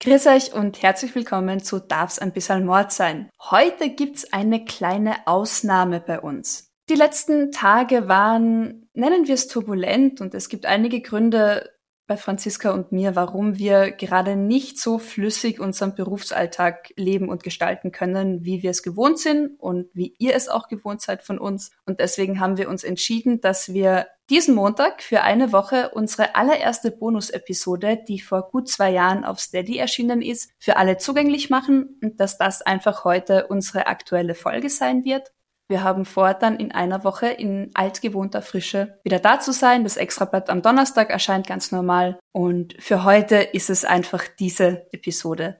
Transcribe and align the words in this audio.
Grüß 0.00 0.26
euch 0.26 0.52
und 0.52 0.82
herzlich 0.82 1.14
willkommen 1.14 1.62
zu 1.62 1.78
Darf's 1.80 2.18
ein 2.18 2.32
bisschen 2.32 2.66
Mord 2.66 2.92
sein. 2.92 3.30
Heute 3.50 3.88
gibt's 3.88 4.30
eine 4.30 4.62
kleine 4.62 5.26
Ausnahme 5.26 6.00
bei 6.00 6.20
uns. 6.20 6.70
Die 6.90 6.94
letzten 6.94 7.50
Tage 7.50 8.06
waren, 8.06 8.90
nennen 8.92 9.26
wir 9.26 9.34
es 9.34 9.48
turbulent 9.48 10.20
und 10.20 10.34
es 10.34 10.50
gibt 10.50 10.66
einige 10.66 11.00
Gründe, 11.00 11.70
bei 12.06 12.16
Franziska 12.16 12.70
und 12.70 12.92
mir, 12.92 13.16
warum 13.16 13.58
wir 13.58 13.90
gerade 13.90 14.36
nicht 14.36 14.78
so 14.80 14.98
flüssig 14.98 15.60
unseren 15.60 15.94
Berufsalltag 15.94 16.92
leben 16.96 17.28
und 17.28 17.42
gestalten 17.42 17.92
können, 17.92 18.44
wie 18.44 18.62
wir 18.62 18.70
es 18.70 18.82
gewohnt 18.82 19.18
sind 19.18 19.58
und 19.58 19.88
wie 19.92 20.14
ihr 20.18 20.34
es 20.34 20.48
auch 20.48 20.68
gewohnt 20.68 21.02
seid 21.02 21.22
von 21.22 21.38
uns. 21.38 21.70
Und 21.84 22.00
deswegen 22.00 22.40
haben 22.40 22.56
wir 22.56 22.68
uns 22.68 22.84
entschieden, 22.84 23.40
dass 23.40 23.72
wir 23.72 24.06
diesen 24.30 24.54
Montag 24.54 25.02
für 25.02 25.22
eine 25.22 25.52
Woche 25.52 25.90
unsere 25.90 26.34
allererste 26.34 26.90
Bonus-Episode, 26.90 27.98
die 28.08 28.20
vor 28.20 28.50
gut 28.50 28.68
zwei 28.68 28.90
Jahren 28.90 29.24
auf 29.24 29.38
Steady 29.40 29.78
erschienen 29.78 30.22
ist, 30.22 30.50
für 30.58 30.76
alle 30.76 30.98
zugänglich 30.98 31.50
machen 31.50 31.98
und 32.02 32.18
dass 32.18 32.38
das 32.38 32.62
einfach 32.62 33.04
heute 33.04 33.46
unsere 33.46 33.86
aktuelle 33.86 34.34
Folge 34.34 34.68
sein 34.68 35.04
wird. 35.04 35.32
Wir 35.68 35.82
haben 35.82 36.04
vor, 36.04 36.34
dann 36.34 36.58
in 36.58 36.72
einer 36.72 37.02
Woche 37.02 37.26
in 37.26 37.70
altgewohnter 37.74 38.40
Frische 38.40 39.00
wieder 39.02 39.18
da 39.18 39.40
zu 39.40 39.52
sein. 39.52 39.82
Das 39.82 39.96
Extrablatt 39.96 40.48
am 40.48 40.62
Donnerstag 40.62 41.10
erscheint 41.10 41.46
ganz 41.46 41.72
normal. 41.72 42.18
Und 42.32 42.74
für 42.78 43.04
heute 43.04 43.36
ist 43.36 43.68
es 43.70 43.84
einfach 43.84 44.24
diese 44.38 44.86
Episode. 44.92 45.58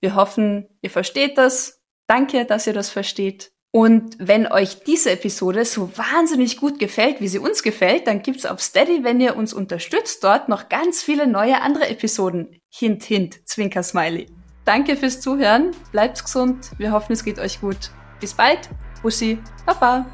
Wir 0.00 0.14
hoffen, 0.14 0.68
ihr 0.82 0.90
versteht 0.90 1.38
das. 1.38 1.82
Danke, 2.06 2.44
dass 2.44 2.66
ihr 2.66 2.74
das 2.74 2.90
versteht. 2.90 3.52
Und 3.72 4.16
wenn 4.18 4.46
euch 4.46 4.84
diese 4.84 5.10
Episode 5.10 5.64
so 5.64 5.90
wahnsinnig 5.98 6.58
gut 6.58 6.78
gefällt, 6.78 7.20
wie 7.20 7.28
sie 7.28 7.38
uns 7.38 7.62
gefällt, 7.62 8.06
dann 8.06 8.22
gibt's 8.22 8.46
auf 8.46 8.60
Steady, 8.60 9.04
wenn 9.04 9.20
ihr 9.20 9.36
uns 9.36 9.52
unterstützt, 9.52 10.24
dort 10.24 10.48
noch 10.48 10.68
ganz 10.68 11.02
viele 11.02 11.26
neue 11.26 11.60
andere 11.60 11.88
Episoden. 11.88 12.58
Hint, 12.70 13.04
hint, 13.04 13.46
Zwinker 13.46 13.82
Smiley. 13.82 14.28
Danke 14.64 14.96
fürs 14.96 15.20
Zuhören, 15.20 15.72
bleibt 15.92 16.22
gesund, 16.22 16.70
wir 16.78 16.92
hoffen, 16.92 17.12
es 17.12 17.24
geht 17.24 17.38
euch 17.38 17.60
gut. 17.60 17.90
Bis 18.18 18.34
bald 18.34 18.70
Bussi, 19.02 19.38
Baba. 19.64 20.06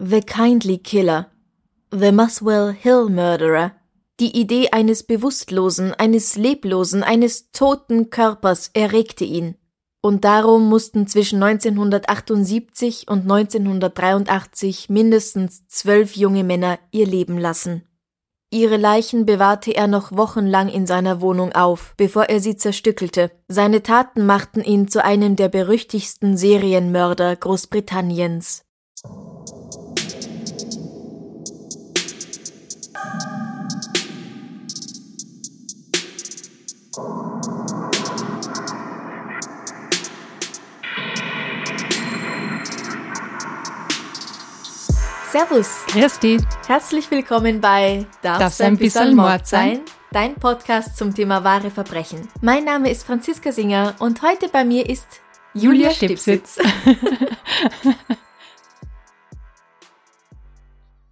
The 0.00 0.20
Kindly 0.20 0.78
Killer, 0.78 1.30
The 1.90 2.10
Muswell 2.10 2.72
Hill 2.72 3.08
Murderer. 3.08 3.72
Die 4.18 4.38
Idee 4.38 4.70
eines 4.70 5.02
bewusstlosen, 5.02 5.94
eines 5.94 6.36
leblosen, 6.36 7.02
eines 7.02 7.50
toten 7.52 8.10
Körpers 8.10 8.70
erregte 8.72 9.24
ihn. 9.24 9.56
Und 10.00 10.24
darum 10.24 10.68
mussten 10.68 11.06
zwischen 11.06 11.42
1978 11.42 13.08
und 13.08 13.30
1983 13.30 14.88
mindestens 14.88 15.66
zwölf 15.68 16.16
junge 16.16 16.42
Männer 16.42 16.78
ihr 16.90 17.06
Leben 17.06 17.38
lassen. 17.38 17.82
Ihre 18.52 18.76
Leichen 18.76 19.24
bewahrte 19.24 19.74
er 19.74 19.86
noch 19.86 20.12
wochenlang 20.12 20.68
in 20.68 20.86
seiner 20.86 21.22
Wohnung 21.22 21.52
auf, 21.52 21.94
bevor 21.96 22.24
er 22.24 22.38
sie 22.38 22.54
zerstückelte. 22.54 23.30
Seine 23.48 23.82
Taten 23.82 24.26
machten 24.26 24.62
ihn 24.62 24.88
zu 24.88 25.02
einem 25.02 25.36
der 25.36 25.48
berüchtigsten 25.48 26.36
Serienmörder 26.36 27.34
Großbritanniens. 27.34 28.66
Servus. 45.32 45.86
Christi. 45.86 46.36
Herzlich 46.66 47.10
willkommen 47.10 47.58
bei 47.58 48.04
Darf's, 48.20 48.38
Darf's 48.38 48.60
ein 48.60 48.76
bisschen 48.76 49.16
Mord 49.16 49.46
sein? 49.46 49.80
Dein 50.10 50.34
Podcast 50.34 50.98
zum 50.98 51.14
Thema 51.14 51.42
wahre 51.42 51.70
Verbrechen. 51.70 52.28
Mein 52.42 52.64
Name 52.64 52.90
ist 52.90 53.04
Franziska 53.06 53.50
Singer 53.50 53.94
und 53.98 54.20
heute 54.20 54.50
bei 54.50 54.62
mir 54.62 54.86
ist 54.86 55.06
Julia, 55.54 55.88
Julia 55.88 55.90
Stipsitz. 55.92 56.58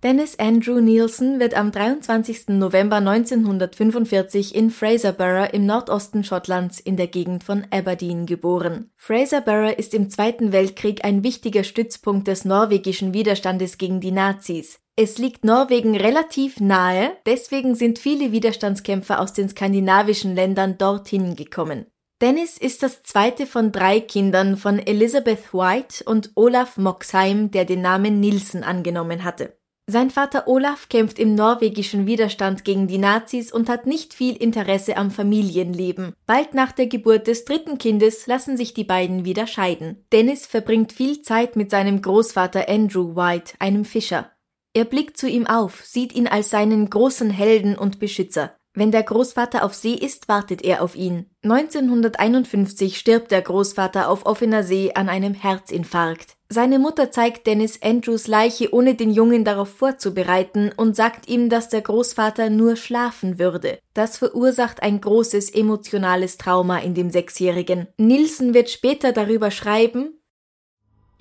Dennis 0.03 0.39
Andrew 0.39 0.81
Nielsen 0.81 1.41
wird 1.41 1.53
am 1.53 1.73
23. 1.73 2.49
November 2.49 2.97
1945 2.97 4.55
in 4.55 4.71
Fraserburgh 4.71 5.51
im 5.53 5.67
Nordosten 5.67 6.25
Schottlands 6.25 6.81
in 6.81 6.97
der 6.97 7.07
Gegend 7.07 7.45
von 7.45 7.67
Aberdeen 7.71 8.25
geboren. 8.25 8.91
Fraserburgh 8.97 9.75
ist 9.77 9.93
im 9.93 10.09
Zweiten 10.09 10.53
Weltkrieg 10.53 11.05
ein 11.05 11.23
wichtiger 11.23 11.65
Stützpunkt 11.65 12.29
des 12.29 12.47
norwegischen 12.47 13.13
Widerstandes 13.13 13.77
gegen 13.77 14.01
die 14.01 14.11
Nazis. 14.11 14.81
Es 14.97 15.19
liegt 15.19 15.45
Norwegen 15.45 15.95
relativ 15.95 16.61
nahe, 16.61 17.13
deswegen 17.27 17.75
sind 17.75 17.99
viele 17.99 18.33
Widerstandskämpfer 18.33 19.21
aus 19.21 19.35
den 19.35 19.51
skandinavischen 19.51 20.35
Ländern 20.35 20.79
dorthin 20.79 21.37
gekommen. 21.37 21.85
Dennis 22.23 22.57
ist 22.57 22.83
das 22.83 23.03
zweite 23.03 23.47
von 23.47 23.71
drei 23.71 24.01
Kindern 24.01 24.57
von 24.57 24.79
Elizabeth 24.79 25.53
White 25.53 26.05
und 26.05 26.33
Olaf 26.37 26.79
Moxheim, 26.79 27.51
der 27.51 27.67
den 27.67 27.83
Namen 27.83 28.19
Nielsen 28.19 28.65
angenommen 28.65 29.25
hatte. 29.25 29.60
Sein 29.91 30.11
Vater 30.11 30.47
Olaf 30.47 30.89
kämpft 30.89 31.19
im 31.19 31.35
norwegischen 31.35 32.07
Widerstand 32.07 32.65
gegen 32.65 32.87
die 32.87 32.97
Nazis 32.97 33.51
und 33.51 33.69
hat 33.69 33.87
nicht 33.87 34.15
viel 34.15 34.37
Interesse 34.37 34.97
am 34.97 35.11
Familienleben. 35.11 36.13
Bald 36.27 36.55
nach 36.55 36.71
der 36.71 36.87
Geburt 36.87 37.27
des 37.27 37.45
dritten 37.45 37.77
Kindes 37.77 38.29
lassen 38.29 38.57
sich 38.57 38.73
die 38.73 38.85
beiden 38.85 39.25
wieder 39.25 39.49
scheiden. 39.49 40.07
Dennis 40.13 40.47
verbringt 40.47 40.93
viel 40.93 41.23
Zeit 41.23 41.57
mit 41.57 41.73
seinem 41.73 42.03
Großvater 42.03 42.69
Andrew 42.69 43.17
White, 43.17 43.55
einem 43.59 43.85
Fischer. 43.85 44.31
Er 44.75 44.85
blickt 44.85 45.17
zu 45.17 45.29
ihm 45.29 45.49
auf, 45.49 45.85
sieht 45.85 46.15
ihn 46.15 46.29
als 46.29 46.51
seinen 46.51 46.89
großen 46.89 47.31
Helden 47.31 47.77
und 47.77 47.99
Beschützer. 47.99 48.55
Wenn 48.73 48.93
der 48.93 49.03
Großvater 49.03 49.65
auf 49.65 49.75
See 49.75 49.95
ist, 49.95 50.29
wartet 50.29 50.63
er 50.63 50.83
auf 50.83 50.95
ihn. 50.95 51.27
1951 51.43 52.97
stirbt 52.97 53.33
der 53.33 53.43
Großvater 53.43 54.09
auf 54.09 54.25
offener 54.25 54.63
See 54.63 54.93
an 54.95 55.09
einem 55.09 55.35
Herzinfarkt. 55.35 56.37
Seine 56.53 56.81
Mutter 56.81 57.13
zeigt 57.13 57.47
Dennis 57.47 57.81
Andrews 57.81 58.27
Leiche, 58.27 58.75
ohne 58.75 58.97
den 58.97 59.13
Jungen 59.13 59.45
darauf 59.45 59.69
vorzubereiten, 59.69 60.73
und 60.77 60.97
sagt 60.97 61.29
ihm, 61.29 61.49
dass 61.49 61.69
der 61.69 61.81
Großvater 61.81 62.51
nur 62.51 62.75
schlafen 62.75 63.39
würde. 63.39 63.79
Das 63.95 64.19
verursacht 64.19 64.83
ein 64.83 65.01
großes 65.01 65.51
emotionales 65.51 66.39
Trauma 66.39 66.79
in 66.79 66.95
dem 66.95 67.11
Sechsjährigen. 67.11 67.87
Nielsen 67.99 68.53
wird 68.53 68.69
später 68.69 69.13
darüber 69.13 69.53
schreiben, 69.53 70.21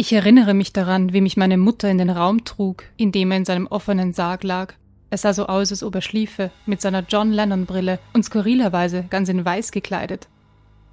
ich 0.01 0.13
erinnere 0.13 0.53
mich 0.53 0.71
daran, 0.71 1.11
wie 1.11 1.19
mich 1.19 1.35
meine 1.35 1.57
Mutter 1.57 1.89
in 1.89 1.97
den 1.97 2.09
Raum 2.09 2.45
trug, 2.45 2.85
in 2.95 3.11
dem 3.11 3.31
er 3.31 3.37
in 3.37 3.43
seinem 3.43 3.67
offenen 3.67 4.13
Sarg 4.13 4.45
lag. 4.45 4.75
Es 5.09 5.23
sah 5.23 5.33
so 5.33 5.47
aus, 5.47 5.71
als 5.71 5.83
ob 5.83 5.93
er 5.93 6.01
schliefe, 6.01 6.51
mit 6.65 6.79
seiner 6.79 7.03
John 7.05 7.33
Lennon-Brille 7.33 7.99
und 8.13 8.23
skurrilerweise 8.23 9.03
ganz 9.09 9.27
in 9.27 9.43
weiß 9.43 9.73
gekleidet. 9.73 10.29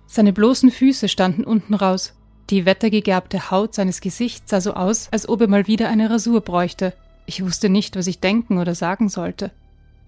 Seine 0.09 0.33
bloßen 0.33 0.73
Füße 0.73 1.09
standen 1.09 1.45
unten 1.45 1.75
raus. 1.75 2.16
Die 2.51 2.65
wettergegerbte 2.65 3.51
Haut 3.51 3.75
seines 3.75 4.01
Gesichts 4.01 4.51
sah 4.51 4.61
so 4.61 4.75
aus, 4.75 5.09
als 5.11 5.29
ob 5.29 5.41
er 5.41 5.49
mal 5.49 5.67
wieder 5.67 5.89
eine 5.89 6.11
Rasur 6.11 6.41
bräuchte. 6.41 6.93
Ich 7.27 7.45
wusste 7.45 7.69
nicht, 7.69 7.97
was 7.97 8.07
ich 8.07 8.21
denken 8.21 8.59
oder 8.59 8.75
sagen 8.75 9.09
sollte. 9.09 9.51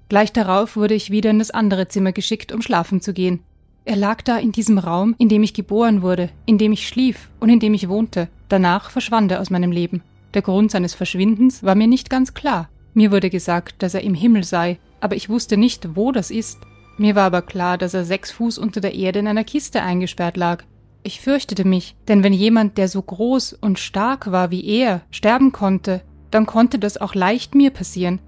Gleich 0.09 0.33
darauf 0.33 0.77
wurde 0.77 0.95
ich 0.95 1.11
wieder 1.11 1.31
in 1.31 1.41
das 1.41 1.51
andere 1.51 1.89
Zimmer 1.89 2.13
geschickt, 2.13 2.53
um 2.53 2.63
schlafen 2.63 3.01
zu 3.01 3.13
gehen. 3.13 3.41
Er 3.85 3.97
lag 3.97 4.23
da 4.23 4.39
in 4.39 4.53
diesem 4.53 4.79
Raum, 4.79 5.15
in 5.19 5.29
dem 5.29 5.43
ich 5.43 5.53
geboren 5.53 6.03
wurde, 6.03 6.31
in 6.47 6.59
dem 6.59 6.73
ich 6.73 6.87
schlief 6.87 7.29
und 7.41 7.49
in 7.49 7.59
dem 7.59 7.75
ich 7.75 7.89
wohnte. 7.89 8.29
Danach 8.49 8.91
verschwand 8.91 9.33
er 9.33 9.41
aus 9.41 9.51
meinem 9.51 9.73
Leben. 9.73 10.03
Der 10.35 10.43
Grund 10.43 10.71
seines 10.71 10.95
Verschwindens 10.95 11.63
war 11.63 11.75
mir 11.75 11.89
nicht 11.89 12.09
ganz 12.09 12.35
klar. 12.35 12.69
Mir 12.95 13.11
wurde 13.11 13.31
gesagt, 13.31 13.83
dass 13.83 13.95
er 13.95 14.03
im 14.03 14.15
Himmel 14.15 14.45
sei, 14.45 14.79
aber 15.01 15.17
ich 15.17 15.29
wusste 15.29 15.57
nicht, 15.57 15.97
wo 15.97 16.13
das 16.13 16.31
ist. 16.31 16.59
Mir 16.99 17.15
war 17.15 17.25
aber 17.25 17.43
klar, 17.43 17.79
dass 17.79 17.95
er 17.95 18.05
sechs 18.05 18.31
Fuß 18.31 18.59
unter 18.59 18.81
der 18.81 18.95
Erde 18.95 19.21
in 19.21 19.27
einer 19.27 19.45
Kiste 19.45 19.83
eingesperrt 19.83 20.37
lag. 20.37 20.65
Ich 21.03 21.21
fürchtete 21.21 21.65
mich, 21.67 21.97
denn 22.09 22.23
wenn 22.23 22.33
jemand, 22.33 22.77
der 22.77 22.89
so 22.89 23.01
groß 23.01 23.55
und 23.55 23.79
stark 23.79 24.31
war 24.31 24.51
wie 24.51 24.65
er, 24.65 25.03
sterben 25.11 25.53
konnte, 25.53 26.03
dann 26.31 26.47
konnte 26.47 26.79
das 26.79 26.99
auch 26.99 27.15
leicht 27.15 27.55
mir 27.55 27.71
passieren. 27.71 28.21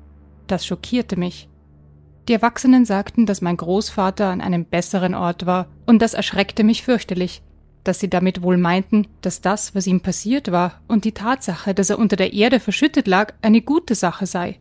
Das 0.46 0.64
schockierte 0.64 1.16
mich. 1.16 1.48
Die 2.28 2.34
Erwachsenen 2.34 2.84
sagten, 2.84 3.26
dass 3.26 3.40
mein 3.40 3.56
Großvater 3.56 4.28
an 4.28 4.40
einem 4.40 4.64
besseren 4.64 5.14
Ort 5.14 5.46
war, 5.46 5.66
und 5.86 6.00
das 6.00 6.14
erschreckte 6.14 6.62
mich 6.64 6.82
fürchterlich, 6.82 7.42
dass 7.82 7.98
sie 7.98 8.08
damit 8.08 8.42
wohl 8.42 8.56
meinten, 8.56 9.06
dass 9.20 9.40
das, 9.40 9.74
was 9.74 9.86
ihm 9.86 10.00
passiert 10.00 10.52
war, 10.52 10.80
und 10.86 11.04
die 11.04 11.12
Tatsache, 11.12 11.74
dass 11.74 11.90
er 11.90 11.98
unter 11.98 12.16
der 12.16 12.32
Erde 12.32 12.60
verschüttet 12.60 13.06
lag, 13.06 13.34
eine 13.42 13.62
gute 13.62 13.94
Sache 13.94 14.26
sei. 14.26 14.58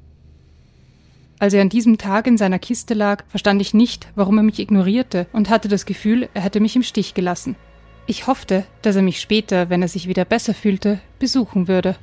Als 1.37 1.53
er 1.53 1.61
an 1.61 1.69
diesem 1.69 1.97
Tag 1.97 2.27
in 2.27 2.37
seiner 2.37 2.59
Kiste 2.59 2.93
lag, 2.93 3.23
verstand 3.27 3.61
ich 3.61 3.73
nicht, 3.73 4.09
warum 4.15 4.37
er 4.37 4.43
mich 4.43 4.59
ignorierte 4.59 5.27
und 5.31 5.49
hatte 5.49 5.67
das 5.67 5.85
Gefühl, 5.85 6.27
er 6.33 6.41
hätte 6.41 6.59
mich 6.59 6.75
im 6.75 6.83
Stich 6.83 7.13
gelassen. 7.13 7.55
Ich 8.09 8.25
hoffte, 8.25 8.65
dass 8.81 8.95
er 8.95 9.03
mich 9.03 9.21
später, 9.21 9.69
wenn 9.69 9.83
er 9.83 9.87
sich 9.87 10.07
wieder 10.07 10.25
besser 10.25 10.55
fühlte, 10.55 10.99
besuchen 11.19 11.67
würde. 11.67 11.95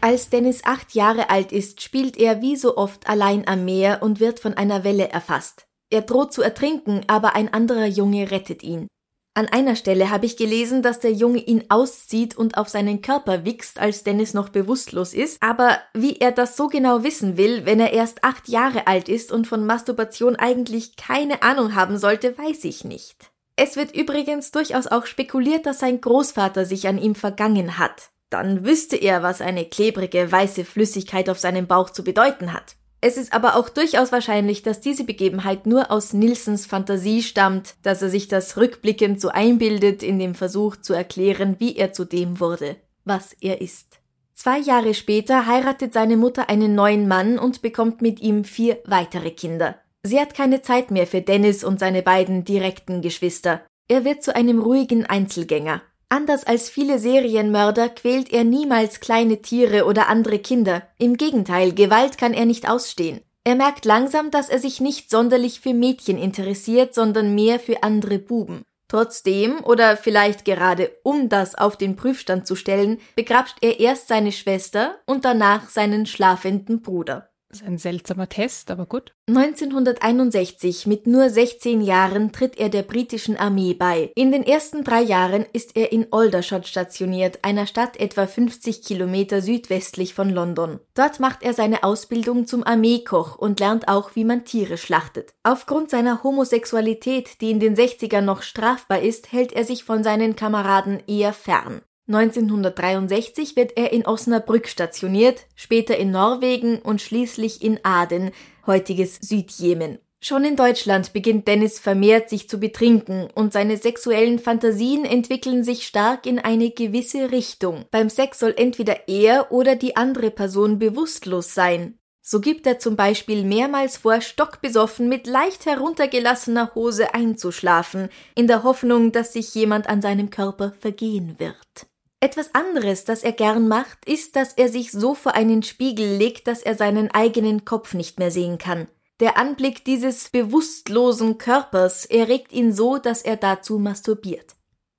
Als 0.00 0.30
Dennis 0.30 0.64
acht 0.64 0.94
Jahre 0.94 1.28
alt 1.28 1.52
ist, 1.52 1.82
spielt 1.82 2.16
er 2.16 2.40
wie 2.40 2.56
so 2.56 2.78
oft 2.78 3.06
allein 3.06 3.46
am 3.46 3.66
Meer 3.66 4.02
und 4.02 4.20
wird 4.20 4.40
von 4.40 4.54
einer 4.54 4.84
Welle 4.84 5.10
erfasst. 5.10 5.66
Er 5.90 6.00
droht 6.00 6.32
zu 6.32 6.40
ertrinken, 6.40 7.02
aber 7.08 7.36
ein 7.36 7.52
anderer 7.52 7.84
Junge 7.84 8.30
rettet 8.30 8.62
ihn. 8.62 8.86
An 9.34 9.48
einer 9.48 9.76
Stelle 9.76 10.08
habe 10.08 10.24
ich 10.24 10.38
gelesen, 10.38 10.80
dass 10.80 10.98
der 10.98 11.12
Junge 11.12 11.40
ihn 11.40 11.64
auszieht 11.68 12.34
und 12.34 12.56
auf 12.56 12.70
seinen 12.70 13.02
Körper 13.02 13.44
wichst, 13.44 13.78
als 13.78 14.02
Dennis 14.02 14.32
noch 14.32 14.48
bewusstlos 14.48 15.12
ist, 15.12 15.36
aber 15.42 15.78
wie 15.92 16.16
er 16.20 16.32
das 16.32 16.56
so 16.56 16.68
genau 16.68 17.02
wissen 17.02 17.36
will, 17.36 17.66
wenn 17.66 17.80
er 17.80 17.92
erst 17.92 18.24
acht 18.24 18.48
Jahre 18.48 18.86
alt 18.86 19.10
ist 19.10 19.30
und 19.30 19.46
von 19.46 19.66
Masturbation 19.66 20.36
eigentlich 20.36 20.96
keine 20.96 21.42
Ahnung 21.42 21.74
haben 21.74 21.98
sollte, 21.98 22.38
weiß 22.38 22.64
ich 22.64 22.84
nicht. 22.84 23.35
Es 23.56 23.76
wird 23.76 23.96
übrigens 23.96 24.50
durchaus 24.50 24.86
auch 24.86 25.06
spekuliert, 25.06 25.64
dass 25.64 25.78
sein 25.78 26.00
Großvater 26.00 26.66
sich 26.66 26.86
an 26.88 26.98
ihm 26.98 27.14
vergangen 27.14 27.78
hat. 27.78 28.10
Dann 28.28 28.64
wüsste 28.66 28.96
er, 28.96 29.22
was 29.22 29.40
eine 29.40 29.64
klebrige 29.64 30.30
weiße 30.30 30.64
Flüssigkeit 30.66 31.30
auf 31.30 31.38
seinem 31.38 31.66
Bauch 31.66 31.90
zu 31.90 32.04
bedeuten 32.04 32.52
hat. 32.52 32.76
Es 33.00 33.16
ist 33.16 33.32
aber 33.32 33.56
auch 33.56 33.68
durchaus 33.68 34.12
wahrscheinlich, 34.12 34.62
dass 34.62 34.80
diese 34.80 35.04
Begebenheit 35.04 35.66
nur 35.66 35.90
aus 35.90 36.12
Nilsens 36.12 36.66
Fantasie 36.66 37.22
stammt, 37.22 37.74
dass 37.82 38.02
er 38.02 38.10
sich 38.10 38.28
das 38.28 38.56
rückblickend 38.56 39.20
so 39.20 39.28
einbildet 39.28 40.02
in 40.02 40.18
dem 40.18 40.34
Versuch 40.34 40.76
zu 40.76 40.92
erklären, 40.92 41.56
wie 41.58 41.76
er 41.76 41.92
zu 41.92 42.04
dem 42.04 42.40
wurde, 42.40 42.76
was 43.04 43.34
er 43.40 43.60
ist. 43.60 44.00
Zwei 44.34 44.58
Jahre 44.58 44.92
später 44.92 45.46
heiratet 45.46 45.94
seine 45.94 46.16
Mutter 46.16 46.50
einen 46.50 46.74
neuen 46.74 47.08
Mann 47.08 47.38
und 47.38 47.62
bekommt 47.62 48.02
mit 48.02 48.20
ihm 48.20 48.44
vier 48.44 48.78
weitere 48.84 49.30
Kinder. 49.30 49.76
Sie 50.06 50.20
hat 50.20 50.34
keine 50.34 50.62
Zeit 50.62 50.92
mehr 50.92 51.06
für 51.06 51.20
Dennis 51.20 51.64
und 51.64 51.80
seine 51.80 52.00
beiden 52.00 52.44
direkten 52.44 53.02
Geschwister. 53.02 53.62
Er 53.88 54.04
wird 54.04 54.22
zu 54.22 54.36
einem 54.36 54.60
ruhigen 54.60 55.04
Einzelgänger. 55.04 55.82
Anders 56.08 56.46
als 56.46 56.70
viele 56.70 57.00
Serienmörder 57.00 57.88
quält 57.88 58.32
er 58.32 58.44
niemals 58.44 59.00
kleine 59.00 59.42
Tiere 59.42 59.84
oder 59.84 60.08
andere 60.08 60.38
Kinder. 60.38 60.82
Im 60.98 61.16
Gegenteil, 61.16 61.72
Gewalt 61.72 62.18
kann 62.18 62.34
er 62.34 62.46
nicht 62.46 62.68
ausstehen. 62.68 63.20
Er 63.42 63.56
merkt 63.56 63.84
langsam, 63.84 64.30
dass 64.30 64.48
er 64.48 64.60
sich 64.60 64.80
nicht 64.80 65.10
sonderlich 65.10 65.60
für 65.60 65.74
Mädchen 65.74 66.18
interessiert, 66.18 66.94
sondern 66.94 67.34
mehr 67.34 67.58
für 67.58 67.82
andere 67.82 68.20
Buben. 68.20 68.62
Trotzdem, 68.88 69.64
oder 69.64 69.96
vielleicht 69.96 70.44
gerade 70.44 70.92
um 71.02 71.28
das 71.28 71.56
auf 71.56 71.76
den 71.76 71.96
Prüfstand 71.96 72.46
zu 72.46 72.54
stellen, 72.54 72.98
begrapscht 73.16 73.56
er 73.60 73.80
erst 73.80 74.06
seine 74.06 74.30
Schwester 74.30 75.00
und 75.06 75.24
danach 75.24 75.68
seinen 75.68 76.06
schlafenden 76.06 76.82
Bruder. 76.82 77.28
Das 77.56 77.62
ist 77.62 77.68
ein 77.68 77.78
seltsamer 77.78 78.28
Test, 78.28 78.70
aber 78.70 78.84
gut. 78.84 79.14
1961, 79.28 80.86
mit 80.86 81.06
nur 81.06 81.30
16 81.30 81.80
Jahren, 81.80 82.30
tritt 82.30 82.58
er 82.58 82.68
der 82.68 82.82
britischen 82.82 83.38
Armee 83.38 83.72
bei. 83.72 84.12
In 84.14 84.30
den 84.30 84.42
ersten 84.42 84.84
drei 84.84 85.00
Jahren 85.00 85.46
ist 85.54 85.74
er 85.74 85.90
in 85.90 86.06
Aldershot 86.10 86.66
stationiert, 86.66 87.38
einer 87.40 87.66
Stadt 87.66 87.98
etwa 87.98 88.26
50 88.26 88.82
Kilometer 88.82 89.40
südwestlich 89.40 90.12
von 90.12 90.28
London. 90.28 90.80
Dort 90.92 91.18
macht 91.18 91.42
er 91.42 91.54
seine 91.54 91.82
Ausbildung 91.82 92.46
zum 92.46 92.62
Armeekoch 92.62 93.38
und 93.38 93.58
lernt 93.58 93.88
auch, 93.88 94.10
wie 94.16 94.24
man 94.24 94.44
Tiere 94.44 94.76
schlachtet. 94.76 95.32
Aufgrund 95.42 95.88
seiner 95.88 96.22
Homosexualität, 96.22 97.40
die 97.40 97.50
in 97.50 97.58
den 97.58 97.74
60ern 97.74 98.20
noch 98.20 98.42
strafbar 98.42 99.00
ist, 99.00 99.32
hält 99.32 99.54
er 99.54 99.64
sich 99.64 99.82
von 99.82 100.04
seinen 100.04 100.36
Kameraden 100.36 101.02
eher 101.06 101.32
fern. 101.32 101.80
1963 102.08 103.56
wird 103.56 103.76
er 103.76 103.92
in 103.92 104.06
Osnabrück 104.06 104.68
stationiert, 104.68 105.46
später 105.56 105.96
in 105.96 106.12
Norwegen 106.12 106.78
und 106.78 107.02
schließlich 107.02 107.62
in 107.62 107.80
Aden, 107.82 108.30
heutiges 108.66 109.16
Südjemen. 109.16 109.98
Schon 110.20 110.44
in 110.44 110.56
Deutschland 110.56 111.12
beginnt 111.12 111.46
Dennis 111.46 111.78
vermehrt 111.78 112.30
sich 112.30 112.48
zu 112.48 112.58
betrinken 112.58 113.28
und 113.34 113.52
seine 113.52 113.76
sexuellen 113.76 114.38
Fantasien 114.38 115.04
entwickeln 115.04 115.62
sich 115.62 115.86
stark 115.86 116.26
in 116.26 116.38
eine 116.38 116.70
gewisse 116.70 117.30
Richtung. 117.32 117.84
Beim 117.90 118.08
Sex 118.08 118.38
soll 118.38 118.54
entweder 118.56 119.08
er 119.08 119.52
oder 119.52 119.76
die 119.76 119.96
andere 119.96 120.30
Person 120.30 120.78
bewusstlos 120.78 121.54
sein. 121.54 121.98
So 122.22 122.40
gibt 122.40 122.66
er 122.66 122.80
zum 122.80 122.96
Beispiel 122.96 123.44
mehrmals 123.44 123.98
vor, 123.98 124.20
stockbesoffen 124.20 125.08
mit 125.08 125.28
leicht 125.28 125.64
heruntergelassener 125.64 126.74
Hose 126.74 127.14
einzuschlafen, 127.14 128.08
in 128.34 128.48
der 128.48 128.64
Hoffnung, 128.64 129.12
dass 129.12 129.32
sich 129.32 129.54
jemand 129.54 129.88
an 129.88 130.02
seinem 130.02 130.30
Körper 130.30 130.72
vergehen 130.80 131.36
wird. 131.38 131.86
Etwas 132.26 132.56
anderes, 132.56 133.04
das 133.04 133.22
er 133.22 133.30
gern 133.30 133.68
macht, 133.68 134.04
ist, 134.04 134.34
dass 134.34 134.52
er 134.54 134.68
sich 134.68 134.90
so 134.90 135.14
vor 135.14 135.36
einen 135.36 135.62
Spiegel 135.62 136.16
legt, 136.16 136.48
dass 136.48 136.60
er 136.60 136.74
seinen 136.74 137.08
eigenen 137.12 137.64
Kopf 137.64 137.94
nicht 137.94 138.18
mehr 138.18 138.32
sehen 138.32 138.58
kann. 138.58 138.88
Der 139.20 139.38
Anblick 139.38 139.84
dieses 139.84 140.30
bewusstlosen 140.30 141.38
Körpers 141.38 142.04
erregt 142.04 142.52
ihn 142.52 142.72
so, 142.72 142.98
dass 142.98 143.22
er 143.22 143.36
dazu 143.36 143.78
masturbiert. 143.78 144.56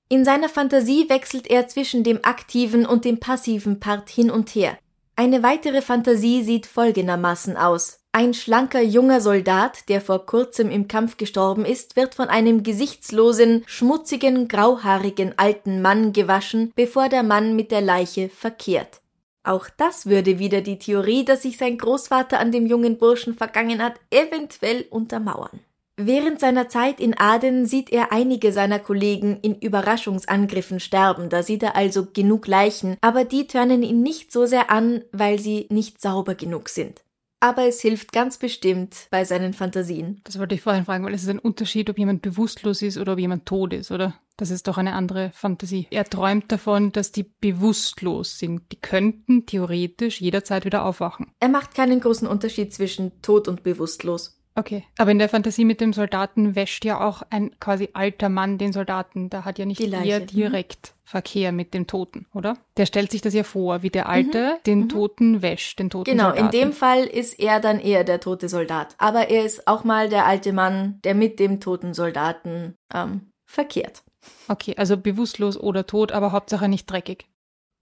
In 0.07 0.23
seiner 0.23 0.47
Fantasie 0.47 1.09
wechselt 1.09 1.47
er 1.47 1.67
zwischen 1.67 2.05
dem 2.05 2.23
aktiven 2.23 2.85
und 2.85 3.03
dem 3.03 3.19
passiven 3.19 3.81
Part 3.81 4.09
hin 4.09 4.31
und 4.31 4.55
her. 4.55 4.77
Eine 5.17 5.43
weitere 5.43 5.81
Fantasie 5.81 6.43
sieht 6.43 6.65
folgendermaßen 6.65 7.57
aus. 7.57 7.96
Ein 8.11 8.33
schlanker 8.33 8.81
junger 8.81 9.21
Soldat, 9.21 9.89
der 9.89 10.01
vor 10.01 10.25
kurzem 10.25 10.71
im 10.71 10.87
Kampf 10.87 11.17
gestorben 11.17 11.65
ist, 11.65 11.95
wird 11.95 12.15
von 12.15 12.29
einem 12.29 12.63
gesichtslosen, 12.63 13.63
schmutzigen, 13.67 14.47
grauhaarigen 14.47 15.33
alten 15.37 15.81
Mann 15.81 16.13
gewaschen, 16.13 16.71
bevor 16.75 17.09
der 17.09 17.21
Mann 17.21 17.55
mit 17.55 17.71
der 17.71 17.81
Leiche 17.81 18.29
verkehrt. 18.29 19.01
Auch 19.43 19.69
das 19.77 20.07
würde 20.07 20.39
wieder 20.39 20.61
die 20.61 20.79
Theorie, 20.79 21.25
dass 21.25 21.43
sich 21.43 21.57
sein 21.57 21.77
Großvater 21.77 22.39
an 22.39 22.51
dem 22.51 22.65
jungen 22.65 22.97
Burschen 22.97 23.35
vergangen 23.35 23.83
hat, 23.83 23.93
eventuell 24.09 24.85
untermauern. 24.89 25.59
Während 25.95 26.39
seiner 26.39 26.69
Zeit 26.69 26.99
in 26.99 27.17
Aden 27.17 27.65
sieht 27.65 27.91
er 27.91 28.11
einige 28.11 28.51
seiner 28.51 28.79
Kollegen 28.79 29.39
in 29.41 29.55
Überraschungsangriffen 29.55 30.79
sterben, 30.79 31.29
da 31.29 31.43
sieht 31.43 31.63
er 31.63 31.75
also 31.75 32.07
genug 32.11 32.45
Leichen, 32.47 32.97
aber 33.01 33.25
die 33.25 33.47
törnen 33.47 33.83
ihn 33.83 34.01
nicht 34.01 34.31
so 34.31 34.45
sehr 34.45 34.69
an, 34.69 35.03
weil 35.11 35.39
sie 35.39 35.67
nicht 35.69 36.01
sauber 36.01 36.35
genug 36.35 36.69
sind 36.69 37.01
aber 37.39 37.67
es 37.67 37.81
hilft 37.81 38.11
ganz 38.11 38.37
bestimmt 38.37 39.07
bei 39.11 39.25
seinen 39.25 39.53
Fantasien. 39.53 40.21
Das 40.23 40.39
wollte 40.39 40.55
ich 40.55 40.61
vorhin 40.61 40.85
fragen, 40.85 41.05
weil 41.05 41.13
es 41.13 41.23
ist 41.23 41.29
ein 41.29 41.39
Unterschied, 41.39 41.89
ob 41.89 41.97
jemand 41.97 42.21
bewusstlos 42.21 42.81
ist 42.81 42.97
oder 42.97 43.13
ob 43.13 43.19
jemand 43.19 43.45
tot 43.45 43.73
ist, 43.73 43.91
oder? 43.91 44.15
Das 44.37 44.51
ist 44.51 44.67
doch 44.67 44.77
eine 44.77 44.93
andere 44.93 45.31
Fantasie. 45.33 45.87
Er 45.89 46.05
träumt 46.05 46.51
davon, 46.51 46.91
dass 46.91 47.11
die 47.11 47.23
bewusstlos 47.23 48.37
sind. 48.37 48.71
Die 48.71 48.79
könnten 48.79 49.47
theoretisch 49.47 50.21
jederzeit 50.21 50.63
wieder 50.63 50.85
aufwachen. 50.85 51.31
Er 51.39 51.49
macht 51.49 51.73
keinen 51.73 51.99
großen 51.99 52.27
Unterschied 52.27 52.71
zwischen 52.71 53.19
tot 53.23 53.47
und 53.47 53.63
bewusstlos. 53.63 54.36
Okay, 54.57 54.83
aber 54.97 55.11
in 55.11 55.19
der 55.19 55.29
Fantasie 55.29 55.65
mit 55.65 55.81
dem 55.81 55.93
Soldaten 55.93 56.55
wäscht 56.55 56.83
ja 56.83 56.99
auch 56.99 57.21
ein 57.29 57.51
quasi 57.59 57.89
alter 57.93 58.27
Mann 58.27 58.57
den 58.57 58.73
Soldaten. 58.73 59.29
Da 59.29 59.45
hat 59.45 59.59
ja 59.59 59.65
nicht 59.65 59.79
er 59.79 60.19
mhm. 60.19 60.25
direkt. 60.25 60.95
Verkehr 61.03 61.51
mit 61.51 61.75
dem 61.75 61.85
Toten, 61.85 62.25
oder? 62.33 62.57
Der 62.75 62.85
stellt 62.85 63.11
sich 63.11 63.21
das 63.21 63.35
ja 63.35 63.43
vor, 63.43 63.81
wie 63.83 63.91
der 63.91 64.09
Alte 64.09 64.55
mhm. 64.55 64.63
den 64.65 64.79
mhm. 64.79 64.89
Toten 64.89 65.41
wäscht, 65.43 65.79
den 65.79 65.91
toten 65.91 66.09
genau, 66.09 66.29
Soldaten. 66.31 66.49
Genau, 66.49 66.63
in 66.63 66.69
dem 66.69 66.73
Fall 66.73 67.03
ist 67.05 67.39
er 67.39 67.59
dann 67.59 67.79
eher 67.79 68.03
der 68.03 68.19
tote 68.19 68.49
Soldat. 68.49 68.95
Aber 68.97 69.29
er 69.29 69.45
ist 69.45 69.67
auch 69.67 69.83
mal 69.83 70.09
der 70.09 70.25
alte 70.25 70.51
Mann, 70.51 70.99
der 71.03 71.13
mit 71.13 71.39
dem 71.39 71.61
toten 71.61 71.93
Soldaten 71.93 72.75
ähm, 72.93 73.29
verkehrt. 73.45 74.03
Okay, 74.47 74.73
also 74.75 74.97
bewusstlos 74.97 75.55
oder 75.55 75.85
tot, 75.85 76.11
aber 76.11 76.31
Hauptsache 76.31 76.67
nicht 76.67 76.91
dreckig. 76.91 77.27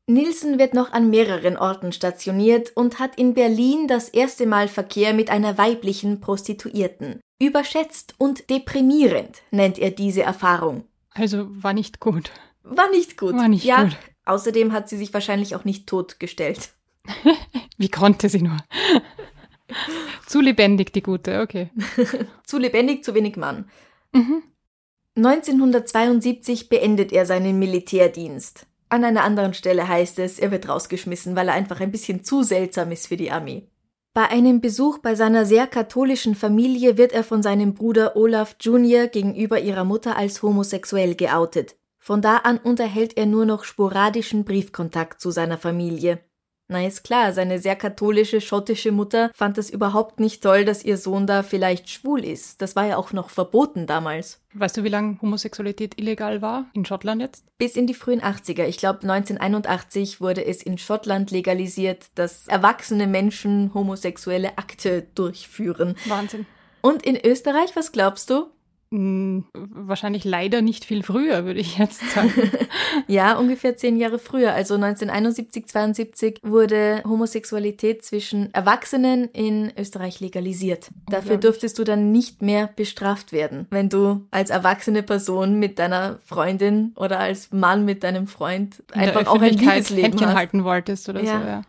Nielsen 0.08 0.60
wird 0.60 0.76
noch 0.76 0.92
an 0.92 1.10
mehreren 1.10 1.58
Orten 1.58 1.92
stationiert 1.92 2.72
und 2.76 3.00
hat 3.00 3.18
in 3.18 3.34
Berlin 3.34 3.88
das 3.88 4.10
erste 4.10 4.46
Mal 4.46 4.68
Verkehr 4.68 5.14
mit 5.14 5.32
einer 5.32 5.58
weiblichen 5.58 6.22
Prostituierten. 6.22 7.22
Überschätzt 7.40 8.14
und 8.20 8.50
deprimierend 8.50 9.42
nennt 9.50 9.80
er 9.80 9.92
diese 9.92 10.22
Erfahrung. 10.22 10.86
Also 11.12 11.48
war 11.50 11.74
nicht 11.74 12.00
gut. 12.00 12.32
War 12.64 12.90
nicht 12.92 13.18
gut. 13.18 13.34
War 13.34 13.48
nicht 13.48 13.66
ja, 13.66 13.84
gut. 13.84 13.98
Außerdem 14.26 14.74
hat 14.74 14.90
sie 14.90 14.98
sich 14.98 15.14
wahrscheinlich 15.14 15.56
auch 15.56 15.66
nicht 15.66 15.88
totgestellt. 15.88 16.74
Wie 17.78 17.90
konnte 17.90 18.30
sie 18.30 18.42
nur? 18.42 18.58
zu 20.28 20.40
lebendig, 20.40 20.94
die 20.94 21.02
gute, 21.02 21.42
okay. 21.42 21.72
zu 22.44 22.60
lebendig, 22.60 23.04
zu 23.04 23.16
wenig 23.16 23.38
Mann. 23.38 23.70
Mhm. 24.14 24.44
1972 25.16 26.70
beendet 26.70 27.12
er 27.12 27.26
seinen 27.26 27.58
Militärdienst. 27.58 28.68
An 28.90 29.04
einer 29.04 29.24
anderen 29.24 29.54
Stelle 29.54 29.88
heißt 29.88 30.20
es, 30.20 30.40
er 30.40 30.52
wird 30.52 30.70
rausgeschmissen, 30.70 31.36
weil 31.36 31.48
er 31.48 31.54
einfach 31.54 31.80
ein 31.80 31.92
bisschen 31.92 32.24
zu 32.24 32.44
seltsam 32.44 32.92
ist 32.92 33.08
für 33.08 33.18
die 33.18 33.32
Armee. 33.32 33.68
Bei 34.14 34.30
einem 34.30 34.62
Besuch 34.62 35.00
bei 35.00 35.14
seiner 35.16 35.46
sehr 35.46 35.68
katholischen 35.68 36.36
Familie 36.36 36.98
wird 36.98 37.12
er 37.12 37.24
von 37.24 37.44
seinem 37.44 37.74
Bruder 37.74 38.16
Olaf 38.16 38.56
Jr. 38.62 39.08
gegenüber 39.08 39.60
ihrer 39.60 39.84
Mutter 39.84 40.16
als 40.16 40.42
homosexuell 40.42 41.16
geoutet. 41.16 41.76
Von 41.98 42.22
da 42.22 42.38
an 42.38 42.58
unterhält 42.58 43.18
er 43.18 43.26
nur 43.26 43.46
noch 43.46 43.64
sporadischen 43.64 44.46
Briefkontakt 44.46 45.20
zu 45.20 45.32
seiner 45.32 45.58
Familie. 45.58 46.20
Na 46.68 46.84
ist 46.84 47.04
klar, 47.04 47.32
seine 47.32 47.60
sehr 47.60 47.76
katholische 47.76 48.42
schottische 48.42 48.92
Mutter 48.92 49.30
fand 49.36 49.60
es 49.60 49.70
überhaupt 49.70 50.20
nicht 50.20 50.42
toll, 50.42 50.66
dass 50.66 50.84
ihr 50.84 50.98
Sohn 50.98 51.28
da 51.28 51.44
vielleicht 51.44 51.90
schwul 51.90 52.26
ist. 52.26 52.60
Das 52.62 52.76
war 52.76 52.88
ja 52.88 52.98
auch 52.98 53.14
noch 53.14 53.30
verboten 53.30 53.86
damals. 53.86 54.42
Weißt 54.54 54.78
du, 54.78 54.84
wie 54.84 54.90
lange 54.90 55.20
Homosexualität 55.22 56.00
illegal 56.00 56.42
war 56.42 56.66
in 56.74 56.84
Schottland 56.84 57.22
jetzt? 57.22 57.46
Bis 57.60 57.76
in 57.76 57.86
die 57.86 57.94
frühen 57.94 58.22
80er. 58.22 58.66
Ich 58.66 58.78
glaube 58.78 59.04
1981 59.04 60.22
wurde 60.22 60.44
es 60.44 60.64
in 60.64 60.80
Schottland 60.80 61.30
legalisiert, 61.30 62.08
dass 62.16 62.48
erwachsene 62.48 63.06
Menschen 63.06 63.72
homosexuelle 63.76 64.58
Akte 64.58 65.06
durchführen. 65.14 65.96
Wahnsinn. 66.06 66.48
Und 66.82 67.06
in 67.06 67.20
Österreich, 67.24 67.76
was 67.76 67.92
glaubst 67.92 68.30
du? 68.30 68.48
Hm, 68.92 69.46
wahrscheinlich 69.54 70.24
leider 70.26 70.62
nicht 70.62 70.86
viel 70.86 71.02
früher, 71.04 71.44
würde 71.46 71.60
ich 71.60 71.78
jetzt 71.78 72.02
sagen. 72.12 72.32
ja, 73.08 73.36
ungefähr 73.38 73.76
zehn 73.76 73.98
Jahre 73.98 74.20
früher. 74.20 74.54
Also 74.54 74.76
1971, 74.76 75.68
72 75.68 76.40
wurde 76.44 77.02
Homosexualität 77.04 78.06
zwischen 78.06 78.54
Erwachsenen 78.54 79.26
in 79.32 79.72
Österreich 79.78 80.20
legalisiert. 80.20 80.90
Dafür 81.10 81.38
durftest 81.38 81.80
du 81.80 81.84
dann 81.84 82.12
nicht 82.12 82.42
mehr 82.42 82.68
bestraft 82.76 83.32
werden, 83.32 83.66
wenn 83.72 83.90
du 83.90 84.28
als 84.32 84.50
erwachsene 84.52 85.02
Person 85.04 85.60
mit 85.60 85.80
deiner 85.80 86.20
Freundin 86.26 86.94
oder 86.96 87.20
als 87.20 87.52
Mann 87.52 87.86
mit 87.86 88.04
deinem 88.04 88.28
Freund 88.28 88.84
einfach 88.94 89.26
auch 89.28 89.42
ein 89.42 89.54
Liebesleben 89.58 90.04
Händchen 90.12 90.28
hast. 90.28 90.36
halten 90.36 90.64
wolltest 90.64 91.10
oder 91.10 91.22
Ja. 91.24 91.40
so. 91.42 91.48
Ja. 91.48 91.62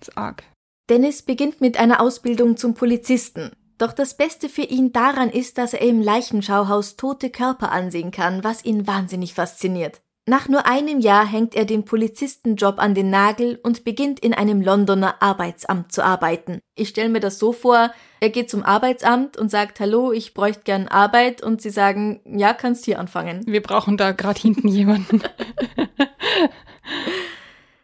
Das 0.00 0.08
ist 0.08 0.18
arg. 0.18 0.42
Dennis 0.90 1.22
beginnt 1.22 1.60
mit 1.60 1.78
einer 1.78 2.00
Ausbildung 2.00 2.56
zum 2.56 2.74
Polizisten. 2.74 3.52
Doch 3.78 3.92
das 3.92 4.16
Beste 4.16 4.48
für 4.48 4.62
ihn 4.62 4.92
daran 4.92 5.30
ist, 5.30 5.58
dass 5.58 5.74
er 5.74 5.80
im 5.82 6.00
Leichenschauhaus 6.00 6.96
tote 6.96 7.30
Körper 7.30 7.72
ansehen 7.72 8.10
kann, 8.10 8.44
was 8.44 8.64
ihn 8.64 8.86
wahnsinnig 8.86 9.34
fasziniert. 9.34 10.00
Nach 10.26 10.48
nur 10.48 10.64
einem 10.64 11.00
Jahr 11.00 11.26
hängt 11.26 11.54
er 11.54 11.66
den 11.66 11.84
Polizistenjob 11.84 12.78
an 12.78 12.94
den 12.94 13.10
Nagel 13.10 13.60
und 13.62 13.84
beginnt 13.84 14.20
in 14.20 14.32
einem 14.32 14.62
Londoner 14.62 15.20
Arbeitsamt 15.20 15.92
zu 15.92 16.02
arbeiten. 16.02 16.60
Ich 16.76 16.88
stelle 16.88 17.10
mir 17.10 17.20
das 17.20 17.38
so 17.38 17.52
vor, 17.52 17.92
er 18.20 18.30
geht 18.30 18.48
zum 18.48 18.62
Arbeitsamt 18.62 19.36
und 19.36 19.50
sagt, 19.50 19.80
hallo, 19.80 20.12
ich 20.12 20.32
bräuchte 20.32 20.62
gern 20.64 20.88
Arbeit 20.88 21.42
und 21.42 21.60
sie 21.60 21.68
sagen, 21.68 22.22
ja, 22.24 22.54
kannst 22.54 22.86
hier 22.86 23.00
anfangen. 23.00 23.42
Wir 23.46 23.60
brauchen 23.62 23.98
da 23.98 24.12
gerade 24.12 24.40
hinten 24.40 24.68
jemanden. 24.68 25.22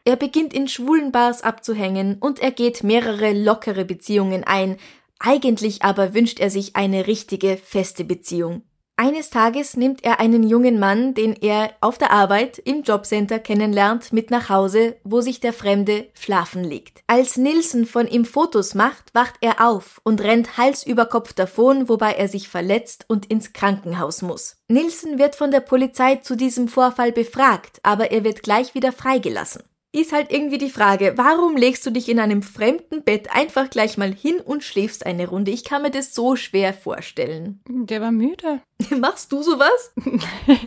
Er 0.06 0.16
beginnt 0.16 0.54
in 0.54 0.66
schwulen 0.66 1.12
Bars 1.12 1.42
abzuhängen 1.42 2.16
und 2.20 2.40
er 2.40 2.50
geht 2.50 2.82
mehrere 2.82 3.32
lockere 3.32 3.84
Beziehungen 3.84 4.44
ein. 4.44 4.78
Eigentlich 5.20 5.82
aber 5.82 6.14
wünscht 6.14 6.40
er 6.40 6.50
sich 6.50 6.76
eine 6.76 7.06
richtige, 7.06 7.58
feste 7.58 8.04
Beziehung. 8.04 8.62
Eines 8.96 9.30
Tages 9.30 9.78
nimmt 9.78 10.04
er 10.04 10.20
einen 10.20 10.42
jungen 10.42 10.78
Mann, 10.78 11.14
den 11.14 11.34
er 11.34 11.72
auf 11.80 11.96
der 11.96 12.10
Arbeit 12.10 12.58
im 12.58 12.82
Jobcenter 12.82 13.38
kennenlernt, 13.38 14.12
mit 14.12 14.30
nach 14.30 14.50
Hause, 14.50 14.96
wo 15.04 15.22
sich 15.22 15.40
der 15.40 15.54
Fremde 15.54 16.08
schlafen 16.12 16.64
legt. 16.64 17.02
Als 17.06 17.38
Nilsen 17.38 17.86
von 17.86 18.06
ihm 18.06 18.26
Fotos 18.26 18.74
macht, 18.74 19.14
wacht 19.14 19.36
er 19.40 19.66
auf 19.66 20.02
und 20.04 20.20
rennt 20.20 20.58
Hals 20.58 20.84
über 20.84 21.06
Kopf 21.06 21.32
davon, 21.32 21.88
wobei 21.88 22.12
er 22.12 22.28
sich 22.28 22.48
verletzt 22.48 23.06
und 23.08 23.24
ins 23.30 23.54
Krankenhaus 23.54 24.20
muss. 24.20 24.58
Nilsen 24.68 25.18
wird 25.18 25.34
von 25.34 25.50
der 25.50 25.60
Polizei 25.60 26.16
zu 26.16 26.36
diesem 26.36 26.68
Vorfall 26.68 27.12
befragt, 27.12 27.80
aber 27.82 28.10
er 28.10 28.22
wird 28.22 28.42
gleich 28.42 28.74
wieder 28.74 28.92
freigelassen 28.92 29.62
ist 29.92 30.12
halt 30.12 30.30
irgendwie 30.30 30.58
die 30.58 30.70
Frage, 30.70 31.14
warum 31.16 31.56
legst 31.56 31.84
du 31.84 31.90
dich 31.90 32.08
in 32.08 32.20
einem 32.20 32.42
fremden 32.42 33.02
Bett 33.02 33.34
einfach 33.34 33.70
gleich 33.70 33.98
mal 33.98 34.12
hin 34.12 34.36
und 34.36 34.62
schläfst 34.62 35.04
eine 35.04 35.28
Runde? 35.28 35.50
Ich 35.50 35.64
kann 35.64 35.82
mir 35.82 35.90
das 35.90 36.14
so 36.14 36.36
schwer 36.36 36.72
vorstellen. 36.72 37.60
Der 37.66 38.00
war 38.00 38.12
müde. 38.12 38.60
Machst 39.00 39.32
du 39.32 39.42
sowas? 39.42 39.92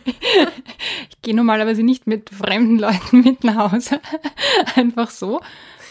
Ich 1.10 1.22
gehe 1.22 1.36
normalerweise 1.36 1.84
nicht 1.84 2.06
mit 2.06 2.30
fremden 2.32 2.78
Leuten 2.78 3.22
mit 3.24 3.46
nach 3.46 3.72
Hause. 3.72 4.02
Einfach 4.76 5.10
so. 5.10 5.40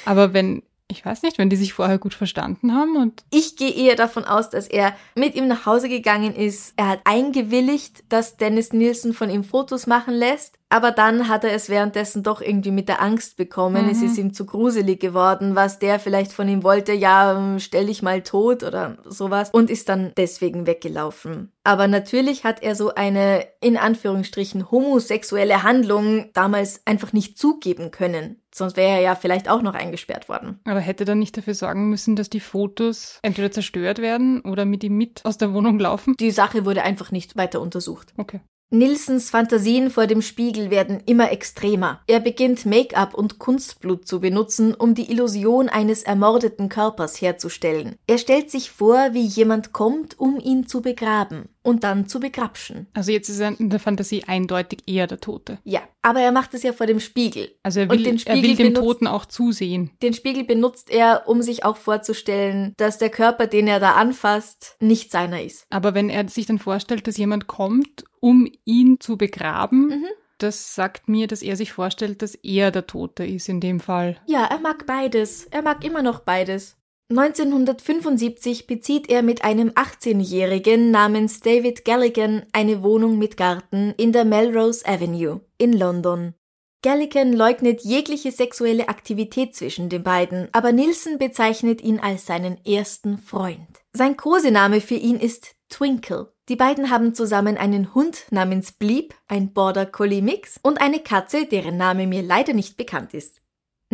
Aber 0.05 0.35
wenn, 0.35 0.63
ich 0.89 1.07
weiß 1.07 1.23
nicht, 1.23 1.39
wenn 1.39 1.49
die 1.49 1.57
sich 1.57 1.73
vorher 1.73 1.99
gut 1.99 2.13
verstanden 2.13 2.75
haben 2.75 2.97
und 2.97 3.25
Ich 3.31 3.57
gehe 3.57 3.73
eher 3.73 3.97
davon 3.97 4.25
aus, 4.25 4.51
dass 4.51 4.69
er 4.69 4.95
mit 5.15 5.35
ihm 5.35 5.49
nach 5.49 5.65
Hause 5.65 5.89
gegangen 5.89 6.35
ist. 6.37 6.75
Er 6.77 6.89
hat 6.89 7.01
eingewilligt, 7.05 8.05
dass 8.11 8.37
Dennis 8.37 8.75
Nielsen 8.75 9.15
von 9.15 9.31
ihm 9.31 9.43
Fotos 9.43 9.87
machen 9.87 10.13
lässt. 10.13 10.59
Aber 10.73 10.91
dann 10.91 11.29
hat 11.29 11.45
er 11.45 11.53
es 11.53 11.69
währenddessen 11.69 12.23
doch 12.23 12.41
irgendwie 12.41 12.71
mit 12.71 12.89
der 12.89 13.03
Angst 13.03 13.37
bekommen. 13.37 13.85
Mhm. 13.85 13.91
Es 13.91 14.01
ist 14.01 14.17
ihm 14.17 14.33
zu 14.33 14.47
gruselig 14.47 15.01
geworden, 15.01 15.55
was 15.55 15.79
der 15.79 16.01
vielleicht 16.01 16.33
von 16.33 16.49
ihm 16.49 16.63
wollte. 16.63 16.95
Ja, 16.95 17.59
stell 17.59 17.87
dich 17.87 18.01
mal 18.01 18.23
tot 18.23 18.63
oder 18.63 18.97
sowas. 19.05 19.51
Und 19.53 19.69
ist 19.69 19.91
dann 19.91 20.13
deswegen 20.17 20.67
weggelaufen. 20.67 21.53
Aber 21.63 21.89
natürlich 21.89 22.45
hat 22.45 22.63
er 22.63 22.75
so 22.75 22.95
eine, 22.95 23.47
in 23.61 23.77
Anführungsstrichen, 23.77 24.71
homosexuelle 24.71 25.63
Handlung 25.63 26.31
damals 26.33 26.81
einfach 26.87 27.13
nicht 27.13 27.39
zugeben 27.39 27.91
können. 27.91 28.41
Sonst 28.55 28.79
wäre 28.79 28.97
er 28.97 29.01
ja 29.01 29.15
vielleicht 29.15 29.51
auch 29.51 29.61
noch 29.61 29.75
eingesperrt 29.75 30.31
worden. 30.31 30.59
aber 30.65 30.81
hätte 30.81 31.05
dann 31.05 31.19
nicht 31.19 31.37
dafür 31.37 31.55
sorgen 31.55 31.91
müssen, 31.91 32.17
dass 32.17 32.31
die 32.31 32.41
Fotos 32.41 33.19
entweder 33.23 33.51
zerstört 33.51 33.99
werden 33.99 34.41
oder 34.41 34.65
mit 34.65 34.85
ihm 34.85 34.97
mit 34.97 35.23
aus 35.25 35.37
der 35.37 35.53
Wohnung 35.53 35.79
laufen. 35.79 36.15
Die 36.19 36.31
Sache 36.31 36.65
wurde 36.65 36.83
einfach 36.83 37.13
nicht 37.13 37.37
weiter 37.37 37.61
untersucht. 37.61 38.15
Okay. 38.17 38.41
Nilsens 38.73 39.29
Fantasien 39.29 39.91
vor 39.91 40.07
dem 40.07 40.23
Spiegel 40.23 40.71
werden 40.71 41.03
immer 41.05 41.31
extremer. 41.31 42.01
Er 42.07 42.21
beginnt 42.21 42.65
Make-up 42.65 43.13
und 43.13 43.39
Kunstblut 43.39 44.09
zu 44.09 44.21
benutzen, 44.21 44.73
um 44.73 44.95
die 44.95 45.11
Illusion 45.11 45.69
eines 45.69 46.05
ermordeten 46.05 46.71
Körpers 46.71 47.21
herzustellen. 47.21 47.97
Er 48.07 48.17
stellt 48.17 48.51
sich 48.51 48.71
vor, 48.71 49.11
wie 49.13 49.27
jemand 49.27 49.75
kommt, 49.75 50.19
um 50.19 50.41
ihn 50.41 50.67
zu 50.67 50.81
begraben 50.81 51.51
und 51.63 51.85
dann 51.85 52.09
zu 52.09 52.19
begrapschen. 52.21 52.87
Also 52.93 53.13
jetzt 53.13 53.29
ist 53.29 53.39
er 53.41 53.59
in 53.59 53.71
der 53.71 53.79
Fantasie 53.79 54.25
eindeutig 54.27 54.81
eher 54.87 55.07
der 55.07 55.21
Tote. 55.21 55.59
Ja, 55.65 55.81
aber 56.03 56.21
er 56.21 56.33
macht 56.33 56.55
es 56.55 56.63
ja 56.65 56.73
vor 56.73 56.87
dem 56.87 56.99
Spiegel. 57.01 57.51
Also 57.63 57.81
er 57.81 57.89
will, 57.91 58.05
er 58.25 58.35
will 58.43 58.57
dem 58.57 58.73
benutzt- 58.73 58.83
Toten 58.85 59.07
auch 59.07 59.25
zusehen. 59.27 59.91
Den 60.03 60.13
Spiegel 60.15 60.45
benutzt 60.45 60.91
er, 60.91 61.25
um 61.27 61.41
sich 61.43 61.65
auch 61.65 61.77
vorzustellen, 61.77 62.75
dass 62.77 62.99
der 62.99 63.11
Körper, 63.11 63.47
den 63.47 63.67
er 63.69 63.81
da 63.81 63.93
anfasst, 63.93 64.77
nicht 64.81 65.11
seiner 65.13 65.43
ist. 65.43 65.65
Aber 65.71 65.95
wenn 65.95 66.11
er 66.11 66.29
sich 66.29 66.47
dann 66.47 66.59
vorstellt, 66.59 67.07
dass 67.07 67.17
jemand 67.17 67.47
kommt, 67.47 68.05
um 68.21 68.49
ihn 68.65 68.99
zu 69.01 69.17
begraben, 69.17 69.87
Mhm. 69.89 70.07
das 70.39 70.75
sagt 70.75 71.09
mir, 71.09 71.27
dass 71.29 71.43
er 71.43 71.57
sich 71.57 71.73
vorstellt, 71.73 72.23
dass 72.23 72.35
er 72.35 72.71
der 72.73 72.87
Tote 72.89 73.25
ist 73.25 73.49
in 73.49 73.61
dem 73.61 73.79
Fall. 73.81 74.17
Ja, 74.27 74.45
er 74.45 74.59
mag 74.59 74.87
beides. 74.87 75.45
Er 75.51 75.63
mag 75.63 75.85
immer 75.85 76.03
noch 76.03 76.21
beides. 76.21 76.77
1975 77.19 78.67
bezieht 78.67 79.11
er 79.11 79.23
mit 79.23 79.45
einem 79.45 79.71
18-Jährigen 79.71 80.91
namens 80.91 81.41
David 81.41 81.85
Galligan 81.85 82.47
eine 82.53 82.83
Wohnung 82.83 83.19
mit 83.19 83.37
Garten 83.37 83.93
in 83.99 84.13
der 84.13 84.25
Melrose 84.25 84.87
Avenue 84.87 85.41
in 85.59 85.73
London. 85.73 86.35
Galligan 86.83 87.33
leugnet 87.33 87.83
jegliche 87.83 88.33
sexuelle 88.33 88.89
Aktivität 88.89 89.55
zwischen 89.55 89.89
den 89.89 90.03
beiden, 90.03 90.49
aber 90.53 90.73
Nielsen 90.73 91.19
bezeichnet 91.19 91.81
ihn 91.83 92.01
als 92.01 92.27
seinen 92.27 92.57
ersten 92.65 93.19
Freund. 93.19 93.83
Sein 93.93 94.17
Kosename 94.17 94.81
für 94.81 94.97
ihn 94.97 95.21
ist 95.21 95.55
Twinkle. 95.69 96.33
Die 96.49 96.57
beiden 96.57 96.91
haben 96.91 97.15
zusammen 97.15 97.57
einen 97.57 97.95
Hund 97.95 98.25
namens 98.31 98.73
Bleep, 98.73 99.15
ein 99.29 99.53
Border 99.53 99.87
Collie 99.87 100.23
Mix, 100.23 100.59
und 100.63 100.81
eine 100.81 101.01
Katze, 101.01 101.47
deren 101.47 101.77
Name 101.77 102.07
mir 102.07 102.23
leider 102.23 102.53
nicht 102.53 102.77
bekannt 102.77 103.15
ist. 103.15 103.42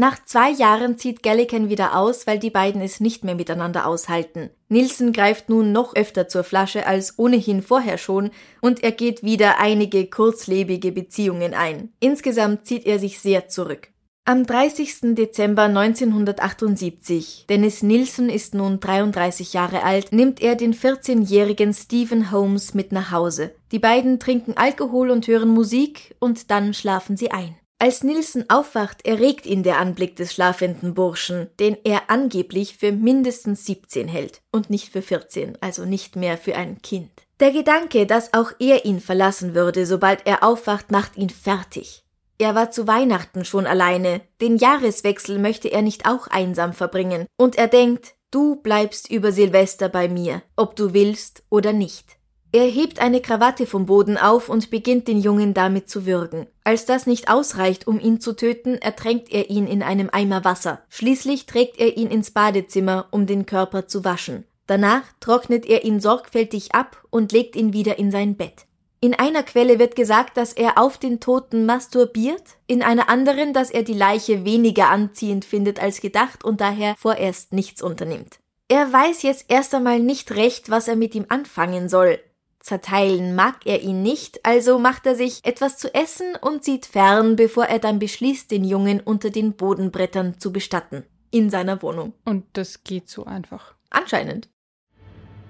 Nach 0.00 0.24
zwei 0.24 0.50
Jahren 0.50 0.96
zieht 0.96 1.24
Gallican 1.24 1.70
wieder 1.70 1.96
aus, 1.96 2.28
weil 2.28 2.38
die 2.38 2.50
beiden 2.50 2.80
es 2.80 3.00
nicht 3.00 3.24
mehr 3.24 3.34
miteinander 3.34 3.84
aushalten. 3.84 4.48
Nielsen 4.68 5.12
greift 5.12 5.48
nun 5.48 5.72
noch 5.72 5.96
öfter 5.96 6.28
zur 6.28 6.44
Flasche 6.44 6.86
als 6.86 7.18
ohnehin 7.18 7.62
vorher 7.62 7.98
schon 7.98 8.30
und 8.60 8.84
er 8.84 8.92
geht 8.92 9.24
wieder 9.24 9.58
einige 9.58 10.06
kurzlebige 10.06 10.92
Beziehungen 10.92 11.52
ein. 11.52 11.92
Insgesamt 11.98 12.64
zieht 12.64 12.86
er 12.86 13.00
sich 13.00 13.18
sehr 13.18 13.48
zurück. 13.48 13.88
Am 14.24 14.46
30. 14.46 15.16
Dezember 15.16 15.62
1978, 15.62 17.46
Dennis 17.48 17.82
Nielsen 17.82 18.30
ist 18.30 18.54
nun 18.54 18.78
33 18.78 19.52
Jahre 19.52 19.82
alt, 19.82 20.12
nimmt 20.12 20.40
er 20.40 20.54
den 20.54 20.74
14-jährigen 20.74 21.74
Stephen 21.74 22.30
Holmes 22.30 22.72
mit 22.72 22.92
nach 22.92 23.10
Hause. 23.10 23.52
Die 23.72 23.80
beiden 23.80 24.20
trinken 24.20 24.56
Alkohol 24.56 25.10
und 25.10 25.26
hören 25.26 25.48
Musik 25.48 26.14
und 26.20 26.52
dann 26.52 26.72
schlafen 26.72 27.16
sie 27.16 27.32
ein. 27.32 27.56
Als 27.80 28.02
Nielsen 28.02 28.50
aufwacht, 28.50 29.06
erregt 29.06 29.46
ihn 29.46 29.62
der 29.62 29.78
Anblick 29.78 30.16
des 30.16 30.34
schlafenden 30.34 30.94
Burschen, 30.94 31.48
den 31.60 31.76
er 31.84 32.10
angeblich 32.10 32.76
für 32.76 32.90
mindestens 32.90 33.66
17 33.66 34.08
hält 34.08 34.42
und 34.50 34.68
nicht 34.68 34.88
für 34.88 35.00
14, 35.00 35.56
also 35.60 35.84
nicht 35.84 36.16
mehr 36.16 36.38
für 36.38 36.56
ein 36.56 36.82
Kind. 36.82 37.10
Der 37.38 37.52
Gedanke, 37.52 38.04
dass 38.04 38.34
auch 38.34 38.50
er 38.58 38.84
ihn 38.84 38.98
verlassen 38.98 39.54
würde, 39.54 39.86
sobald 39.86 40.26
er 40.26 40.42
aufwacht, 40.42 40.90
macht 40.90 41.16
ihn 41.16 41.30
fertig. 41.30 42.02
Er 42.38 42.56
war 42.56 42.72
zu 42.72 42.88
Weihnachten 42.88 43.44
schon 43.44 43.66
alleine, 43.66 44.22
den 44.40 44.56
Jahreswechsel 44.56 45.38
möchte 45.38 45.68
er 45.68 45.82
nicht 45.82 46.04
auch 46.04 46.26
einsam 46.26 46.72
verbringen, 46.72 47.26
und 47.36 47.58
er 47.58 47.68
denkt, 47.68 48.14
du 48.32 48.56
bleibst 48.56 49.08
über 49.08 49.30
Silvester 49.30 49.88
bei 49.88 50.08
mir, 50.08 50.42
ob 50.56 50.74
du 50.74 50.94
willst 50.94 51.44
oder 51.48 51.72
nicht. 51.72 52.17
Er 52.50 52.64
hebt 52.64 52.98
eine 53.00 53.20
Krawatte 53.20 53.66
vom 53.66 53.84
Boden 53.84 54.16
auf 54.16 54.48
und 54.48 54.70
beginnt 54.70 55.06
den 55.06 55.20
Jungen 55.20 55.52
damit 55.52 55.90
zu 55.90 56.06
würgen. 56.06 56.46
Als 56.64 56.86
das 56.86 57.06
nicht 57.06 57.30
ausreicht, 57.30 57.86
um 57.86 58.00
ihn 58.00 58.20
zu 58.20 58.34
töten, 58.34 58.76
ertränkt 58.76 59.30
er 59.30 59.50
ihn 59.50 59.66
in 59.66 59.82
einem 59.82 60.08
Eimer 60.10 60.44
Wasser. 60.44 60.82
Schließlich 60.88 61.44
trägt 61.44 61.78
er 61.78 61.98
ihn 61.98 62.08
ins 62.08 62.30
Badezimmer, 62.30 63.08
um 63.10 63.26
den 63.26 63.44
Körper 63.44 63.86
zu 63.86 64.02
waschen. 64.02 64.44
Danach 64.66 65.02
trocknet 65.20 65.66
er 65.66 65.84
ihn 65.84 66.00
sorgfältig 66.00 66.74
ab 66.74 67.02
und 67.10 67.32
legt 67.32 67.54
ihn 67.54 67.74
wieder 67.74 67.98
in 67.98 68.10
sein 68.10 68.36
Bett. 68.36 68.64
In 69.00 69.14
einer 69.14 69.42
Quelle 69.42 69.78
wird 69.78 69.94
gesagt, 69.94 70.36
dass 70.38 70.52
er 70.54 70.78
auf 70.78 70.98
den 70.98 71.20
Toten 71.20 71.66
masturbiert, 71.66 72.42
in 72.66 72.82
einer 72.82 73.08
anderen, 73.08 73.52
dass 73.52 73.70
er 73.70 73.82
die 73.82 73.94
Leiche 73.94 74.44
weniger 74.44 74.88
anziehend 74.88 75.44
findet 75.44 75.80
als 75.80 76.00
gedacht 76.00 76.44
und 76.44 76.60
daher 76.60 76.96
vorerst 76.98 77.52
nichts 77.52 77.82
unternimmt. 77.82 78.40
Er 78.68 78.92
weiß 78.92 79.22
jetzt 79.22 79.46
erst 79.48 79.74
einmal 79.74 80.00
nicht 80.00 80.32
recht, 80.32 80.68
was 80.70 80.88
er 80.88 80.96
mit 80.96 81.14
ihm 81.14 81.26
anfangen 81.28 81.88
soll. 81.88 82.18
Zerteilen 82.68 83.34
mag 83.34 83.60
er 83.64 83.80
ihn 83.82 84.02
nicht, 84.02 84.44
also 84.44 84.78
macht 84.78 85.06
er 85.06 85.14
sich 85.14 85.40
etwas 85.44 85.78
zu 85.78 85.94
essen 85.94 86.36
und 86.38 86.64
sieht 86.64 86.84
fern, 86.84 87.34
bevor 87.34 87.64
er 87.64 87.78
dann 87.78 87.98
beschließt, 87.98 88.50
den 88.50 88.62
Jungen 88.62 89.00
unter 89.00 89.30
den 89.30 89.54
Bodenbrettern 89.54 90.38
zu 90.38 90.52
bestatten. 90.52 91.04
In 91.30 91.48
seiner 91.48 91.80
Wohnung. 91.80 92.12
Und 92.26 92.44
das 92.52 92.84
geht 92.84 93.08
so 93.08 93.24
einfach. 93.24 93.74
Anscheinend. 93.88 94.50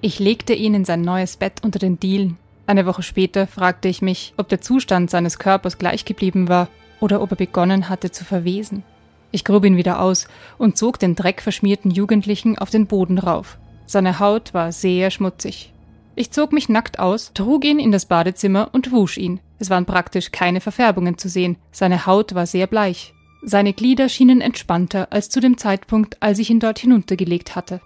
Ich 0.00 0.20
legte 0.20 0.52
ihn 0.52 0.74
in 0.74 0.84
sein 0.84 1.00
neues 1.00 1.36
Bett 1.36 1.54
unter 1.64 1.80
den 1.80 1.98
Dielen. 1.98 2.38
Eine 2.68 2.86
Woche 2.86 3.02
später 3.02 3.48
fragte 3.48 3.88
ich 3.88 4.00
mich, 4.00 4.32
ob 4.36 4.48
der 4.48 4.60
Zustand 4.60 5.10
seines 5.10 5.40
Körpers 5.40 5.76
gleich 5.76 6.04
geblieben 6.04 6.48
war 6.48 6.68
oder 7.00 7.20
ob 7.20 7.32
er 7.32 7.36
begonnen 7.36 7.88
hatte 7.88 8.12
zu 8.12 8.24
verwesen. 8.24 8.84
Ich 9.32 9.44
grub 9.44 9.64
ihn 9.64 9.76
wieder 9.76 10.00
aus 10.00 10.28
und 10.56 10.78
zog 10.78 11.00
den 11.00 11.16
dreckverschmierten 11.16 11.90
Jugendlichen 11.90 12.56
auf 12.58 12.70
den 12.70 12.86
Boden 12.86 13.18
rauf. 13.18 13.58
Seine 13.86 14.20
Haut 14.20 14.54
war 14.54 14.70
sehr 14.70 15.10
schmutzig. 15.10 15.72
Ich 16.18 16.32
zog 16.32 16.52
mich 16.52 16.68
nackt 16.68 16.98
aus, 16.98 17.30
trug 17.32 17.64
ihn 17.64 17.78
in 17.78 17.92
das 17.92 18.06
Badezimmer 18.06 18.70
und 18.72 18.90
wusch 18.90 19.18
ihn. 19.18 19.38
Es 19.60 19.70
waren 19.70 19.86
praktisch 19.86 20.32
keine 20.32 20.60
Verfärbungen 20.60 21.16
zu 21.16 21.28
sehen. 21.28 21.58
Seine 21.70 22.06
Haut 22.06 22.34
war 22.34 22.44
sehr 22.44 22.66
bleich. 22.66 23.14
Seine 23.44 23.72
Glieder 23.72 24.08
schienen 24.08 24.40
entspannter 24.40 25.12
als 25.12 25.30
zu 25.30 25.38
dem 25.38 25.58
Zeitpunkt, 25.58 26.20
als 26.20 26.40
ich 26.40 26.50
ihn 26.50 26.58
dort 26.58 26.80
hinuntergelegt 26.80 27.54
hatte. 27.54 27.80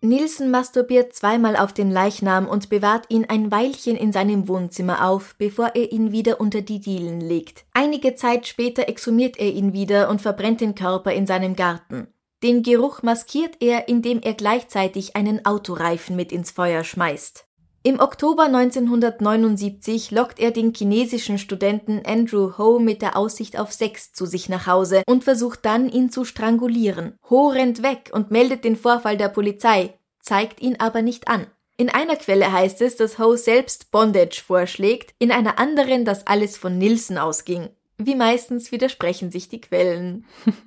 Nielsen 0.00 0.50
masturbiert 0.50 1.14
zweimal 1.14 1.54
auf 1.54 1.72
den 1.72 1.92
Leichnam 1.92 2.48
und 2.48 2.68
bewahrt 2.68 3.04
ihn 3.10 3.26
ein 3.28 3.52
Weilchen 3.52 3.94
in 3.94 4.12
seinem 4.12 4.48
Wohnzimmer 4.48 5.06
auf, 5.08 5.36
bevor 5.38 5.76
er 5.76 5.92
ihn 5.92 6.10
wieder 6.10 6.40
unter 6.40 6.62
die 6.62 6.80
Dielen 6.80 7.20
legt. 7.20 7.64
Einige 7.74 8.16
Zeit 8.16 8.48
später 8.48 8.88
exhumiert 8.88 9.38
er 9.38 9.52
ihn 9.52 9.72
wieder 9.72 10.10
und 10.10 10.20
verbrennt 10.20 10.60
den 10.60 10.74
Körper 10.74 11.12
in 11.12 11.28
seinem 11.28 11.54
Garten. 11.54 12.08
Den 12.42 12.64
Geruch 12.64 13.04
maskiert 13.04 13.58
er, 13.60 13.86
indem 13.86 14.20
er 14.20 14.34
gleichzeitig 14.34 15.14
einen 15.14 15.46
Autoreifen 15.46 16.16
mit 16.16 16.32
ins 16.32 16.50
Feuer 16.50 16.82
schmeißt. 16.82 17.46
Im 17.84 17.98
Oktober 17.98 18.44
1979 18.44 20.12
lockt 20.12 20.38
er 20.38 20.52
den 20.52 20.72
chinesischen 20.72 21.36
Studenten 21.36 22.02
Andrew 22.06 22.56
Ho 22.56 22.78
mit 22.78 23.02
der 23.02 23.16
Aussicht 23.16 23.58
auf 23.58 23.72
Sex 23.72 24.12
zu 24.12 24.24
sich 24.24 24.48
nach 24.48 24.68
Hause 24.68 25.02
und 25.06 25.24
versucht 25.24 25.64
dann, 25.64 25.88
ihn 25.88 26.08
zu 26.08 26.24
strangulieren. 26.24 27.18
Ho 27.28 27.48
rennt 27.48 27.82
weg 27.82 28.10
und 28.12 28.30
meldet 28.30 28.64
den 28.64 28.76
Vorfall 28.76 29.16
der 29.16 29.30
Polizei, 29.30 29.94
zeigt 30.20 30.62
ihn 30.62 30.76
aber 30.78 31.02
nicht 31.02 31.26
an. 31.26 31.48
In 31.76 31.88
einer 31.88 32.14
Quelle 32.14 32.52
heißt 32.52 32.80
es, 32.82 32.94
dass 32.94 33.18
Ho 33.18 33.34
selbst 33.34 33.90
Bondage 33.90 34.40
vorschlägt, 34.46 35.16
in 35.18 35.32
einer 35.32 35.58
anderen, 35.58 36.04
dass 36.04 36.28
alles 36.28 36.56
von 36.56 36.78
Nielsen 36.78 37.18
ausging. 37.18 37.68
Wie 37.98 38.14
meistens 38.14 38.70
widersprechen 38.70 39.32
sich 39.32 39.48
die 39.48 39.60
Quellen. 39.60 40.24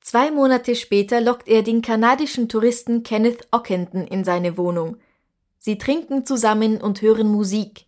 Zwei 0.00 0.30
Monate 0.30 0.76
später 0.76 1.20
lockt 1.20 1.46
er 1.46 1.62
den 1.62 1.82
kanadischen 1.82 2.48
Touristen 2.48 3.02
Kenneth 3.02 3.48
Ockenden 3.50 4.06
in 4.06 4.24
seine 4.24 4.56
Wohnung. 4.56 4.96
Sie 5.62 5.76
trinken 5.76 6.24
zusammen 6.24 6.80
und 6.80 7.02
hören 7.02 7.28
Musik. 7.28 7.84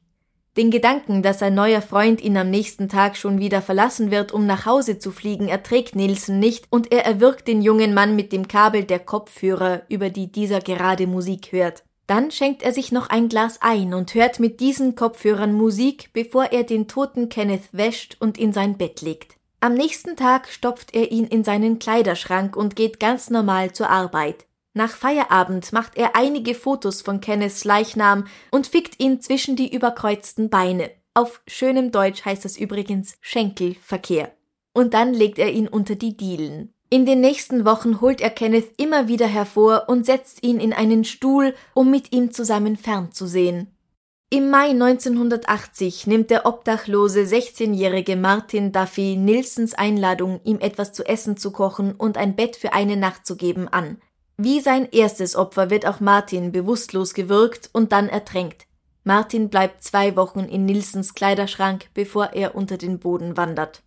Den 0.59 0.71
Gedanken, 0.71 1.23
dass 1.23 1.38
sein 1.38 1.55
neuer 1.55 1.81
Freund 1.81 2.21
ihn 2.21 2.37
am 2.37 2.50
nächsten 2.50 2.91
Tag 2.91 3.17
schon 3.17 3.38
wieder 3.38 3.62
verlassen 3.62 4.11
wird, 4.11 4.31
um 4.31 4.45
nach 4.45 4.67
Hause 4.67 4.99
zu 4.99 5.11
fliegen, 5.11 5.49
erträgt 5.49 5.97
Nielsen 5.97 6.38
nicht 6.38 6.67
und 6.69 6.93
er 6.93 7.07
erwürgt 7.07 7.49
den 7.49 7.62
jungen 7.62 7.95
Mann 7.95 8.14
mit 8.14 8.31
dem 8.31 8.47
Kabel 8.47 8.85
der 8.85 8.99
Kopfhörer, 8.99 9.85
über 9.88 10.11
die 10.11 10.31
dieser 10.31 10.61
gerade 10.61 11.07
Musik 11.07 11.50
hört. 11.52 11.83
Dann 12.07 12.31
schenkt 12.31 12.62
er 12.62 12.75
sich 12.75 12.93
noch 12.93 13.09
ein 13.09 13.31
Glas 13.31 13.62
ein 13.62 13.95
und 13.95 14.12
hört 14.12 14.38
mit 14.38 14.61
diesen 14.61 14.95
Kopfhörern 14.95 15.55
Musik, 15.55 16.11
bevor 16.12 16.52
er 16.52 16.64
den 16.64 16.88
toten 16.88 17.31
Kenneth 17.31 17.73
wäscht 17.73 18.19
und 18.21 18.37
in 18.37 18.52
sein 18.52 18.76
Bett 18.76 19.00
legt. 19.00 19.37
Am 19.61 19.73
nächsten 19.73 20.14
Tag 20.14 20.49
stopft 20.49 20.95
er 20.95 21.11
ihn 21.11 21.25
in 21.25 21.43
seinen 21.43 21.79
Kleiderschrank 21.79 22.55
und 22.55 22.76
geht 22.76 23.00
ganz 23.00 23.31
normal 23.31 23.73
zur 23.73 23.88
Arbeit. 23.88 24.45
Nach 24.75 24.91
Feierabend 24.91 25.73
macht 25.73 25.99
er 25.99 26.17
einige 26.17 26.55
Fotos 26.55 27.02
von 27.02 27.21
Kenneths 27.21 27.64
Leichnam 27.64 28.26
und 28.50 28.67
fickt 28.67 29.02
ihn 29.02 29.21
zwischen 29.21 29.55
die 29.55 29.75
überkreuzten 29.75 30.49
Beine. 30.49 30.91
Auf 31.14 31.43
schönem 31.47 31.93
Deutsch 31.93 32.25
heißt 32.25 32.45
das 32.45 32.57
übrigens 32.57 33.19
Schenkelverkehr. 33.21 34.33
Und 34.73 34.95
dann 34.95 35.12
legt 35.12 35.38
er 35.38 35.52
ihn 35.52 35.69
unter 35.69 35.95
die 35.95 36.17
Dielen. 36.17 36.73
In 36.88 37.05
den 37.05 37.21
nächsten 37.21 37.67
Wochen 37.67 38.00
holt 38.00 38.23
er 38.23 38.31
Kenneth 38.31 38.81
immer 38.81 39.09
wieder 39.09 39.26
hervor 39.26 39.85
und 39.88 40.07
setzt 40.07 40.43
ihn 40.43 40.59
in 40.59 40.73
einen 40.73 41.05
Stuhl, 41.05 41.55
um 41.75 41.91
mit 41.91 42.12
ihm 42.12 42.33
zusammen 42.33 42.76
fernzusehen. 42.76 43.76
Im 44.31 44.49
Mai 44.49 44.71
1980 44.71 46.07
nimmt 46.07 46.31
der 46.31 46.47
obdachlose 46.47 47.21
16-jährige 47.21 48.17
Martin 48.17 48.73
Duffy 48.73 49.17
Nilsens 49.17 49.75
Einladung, 49.75 50.41
ihm 50.45 50.59
etwas 50.61 50.95
zu 50.95 51.07
essen 51.07 51.37
zu 51.37 51.50
kochen 51.50 51.93
und 51.95 52.17
ein 52.17 52.37
Bett 52.37 52.57
für 52.57 52.73
eine 52.73 52.97
Nacht 52.97 53.26
zu 53.26 53.37
geben, 53.37 53.69
an. 53.69 53.99
Wie 54.45 54.59
sein 54.59 54.89
erstes 54.91 55.37
Opfer 55.37 55.71
wird 55.71 55.87
auch 55.87 56.01
Martin 56.01 56.51
bewusstlos 56.51 57.15
gewürgt 57.15 57.71
und 57.73 57.93
dann 57.93 58.09
ertränkt. 58.09 58.67
Martin 59.05 59.51
bleibt 59.51 59.85
zwei 59.85 60.17
Wochen 60.17 60.41
in 60.41 60.65
Nilsens 60.65 61.15
Kleiderschrank, 61.15 61.91
bevor 61.95 62.33
er 62.33 62.57
unter 62.57 62.77
den 62.77 62.99
Boden 62.99 63.37
wandert. 63.37 63.85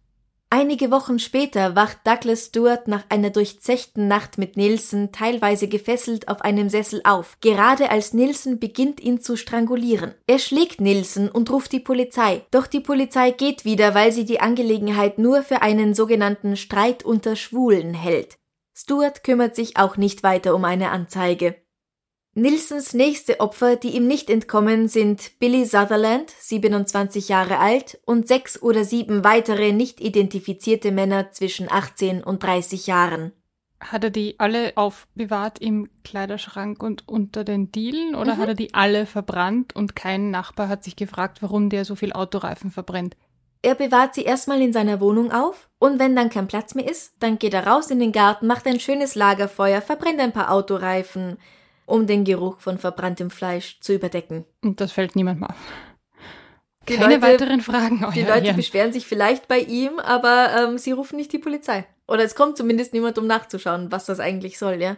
Einige 0.50 0.92
Wochen 0.92 1.20
später 1.20 1.76
wacht 1.76 1.98
Douglas 2.06 2.46
Stewart 2.46 2.88
nach 2.88 3.04
einer 3.10 3.32
durchzechten 3.32 4.08
Nacht 4.08 4.38
mit 4.38 4.56
Nilsen 4.56 5.12
teilweise 5.12 5.68
gefesselt 5.68 6.30
auf 6.30 6.40
einem 6.40 6.70
Sessel 6.70 7.02
auf, 7.04 7.38
gerade 7.42 7.92
als 7.92 8.14
Nilsen 8.14 8.58
beginnt 8.58 9.02
ihn 9.02 9.20
zu 9.20 9.36
strangulieren. 9.36 10.14
Er 10.26 10.40
schlägt 10.40 10.80
Nilsen 10.80 11.28
und 11.28 11.52
ruft 11.52 11.74
die 11.74 11.82
Polizei, 11.82 12.44
doch 12.52 12.68
die 12.68 12.80
Polizei 12.80 13.32
geht 13.32 13.66
wieder, 13.66 13.94
weil 13.94 14.14
sie 14.14 14.24
die 14.24 14.40
Angelegenheit 14.40 15.18
nur 15.20 15.44
für 15.44 15.62
einen 15.62 15.94
sogenannten 15.94 16.56
Streit 16.56 17.04
unter 17.04 17.36
Schwulen 17.36 17.94
hält. 17.94 18.38
Stuart 18.78 19.24
kümmert 19.24 19.56
sich 19.56 19.78
auch 19.78 19.96
nicht 19.96 20.22
weiter 20.22 20.54
um 20.54 20.66
eine 20.66 20.92
Anzeige. 20.92 21.56
Nilsons 22.34 22.94
nächste 22.94 23.40
Opfer, 23.40 23.78
die 23.78 23.96
ihm 23.96 24.06
nicht 24.06 24.30
entkommen, 24.30 24.90
sind 24.90 25.40
Billy 25.40 25.64
Sutherland, 25.64 26.30
27 26.30 27.30
Jahre 27.30 27.60
alt, 27.60 27.98
und 28.06 28.28
sechs 28.28 28.62
oder 28.62 28.84
sieben 28.84 29.24
weitere 29.24 29.72
nicht 29.72 30.02
identifizierte 30.02 30.92
Männer 30.92 31.32
zwischen 31.32 31.72
18 31.72 32.22
und 32.22 32.44
30 32.44 32.88
Jahren. 32.88 33.32
Hat 33.80 34.04
er 34.04 34.10
die 34.10 34.38
alle 34.40 34.74
aufbewahrt 34.76 35.60
im 35.60 35.90
Kleiderschrank 36.04 36.84
und 36.84 37.08
unter 37.08 37.46
den 37.46 37.72
Dielen 37.72 38.14
oder 38.14 38.36
mhm. 38.36 38.40
hat 38.40 38.48
er 38.50 38.56
die 38.56 38.74
alle 38.74 39.06
verbrannt 39.06 39.74
und 39.74 39.96
kein 39.96 40.32
Nachbar 40.32 40.68
hat 40.68 40.84
sich 40.84 40.98
gefragt, 40.98 41.42
warum 41.42 41.70
der 41.70 41.86
so 41.86 41.96
viel 41.96 42.12
Autoreifen 42.12 42.72
verbrennt? 42.72 43.16
Er 43.62 43.76
bewahrt 43.76 44.14
sie 44.14 44.24
erstmal 44.24 44.62
in 44.62 44.74
seiner 44.74 45.00
Wohnung 45.00 45.32
auf 45.32 45.70
und 45.86 46.00
wenn 46.00 46.16
dann 46.16 46.32
kein 46.32 46.48
Platz 46.48 46.74
mehr 46.74 46.90
ist, 46.90 47.14
dann 47.20 47.38
geht 47.38 47.54
er 47.54 47.68
raus 47.68 47.92
in 47.92 48.00
den 48.00 48.12
Garten, 48.12 48.48
macht 48.48 48.66
ein 48.66 48.80
schönes 48.80 49.14
Lagerfeuer, 49.14 49.82
verbrennt 49.82 50.20
ein 50.20 50.32
paar 50.32 50.52
Autoreifen, 50.52 51.38
um 51.86 52.08
den 52.08 52.24
Geruch 52.24 52.60
von 52.60 52.80
verbranntem 52.80 53.30
Fleisch 53.30 53.80
zu 53.82 53.94
überdecken. 53.94 54.46
Und 54.64 54.82
das 54.82 54.92
fällt 54.92 55.16
niemandem 55.16 55.44
auf. 55.46 55.56
Die 56.90 56.96
Keine 56.96 57.16
Leute, 57.16 57.28
weiteren 57.28 57.62
Fragen. 57.62 58.04
Die 58.16 58.24
Leute 58.24 58.48
ja. 58.48 58.54
beschweren 58.54 58.94
sich 58.94 59.06
vielleicht 59.06 59.48
bei 59.48 59.60
ihm, 59.60 60.00
aber 60.00 60.50
ähm, 60.58 60.78
sie 60.80 60.92
rufen 60.92 61.18
nicht 61.18 61.32
die 61.32 61.38
Polizei. 61.40 61.86
Oder 62.08 62.24
es 62.24 62.34
kommt 62.34 62.58
zumindest 62.58 62.94
niemand, 62.94 63.20
um 63.20 63.28
nachzuschauen, 63.28 63.92
was 63.92 64.06
das 64.06 64.20
eigentlich 64.20 64.58
soll, 64.58 64.82
ja. 64.82 64.98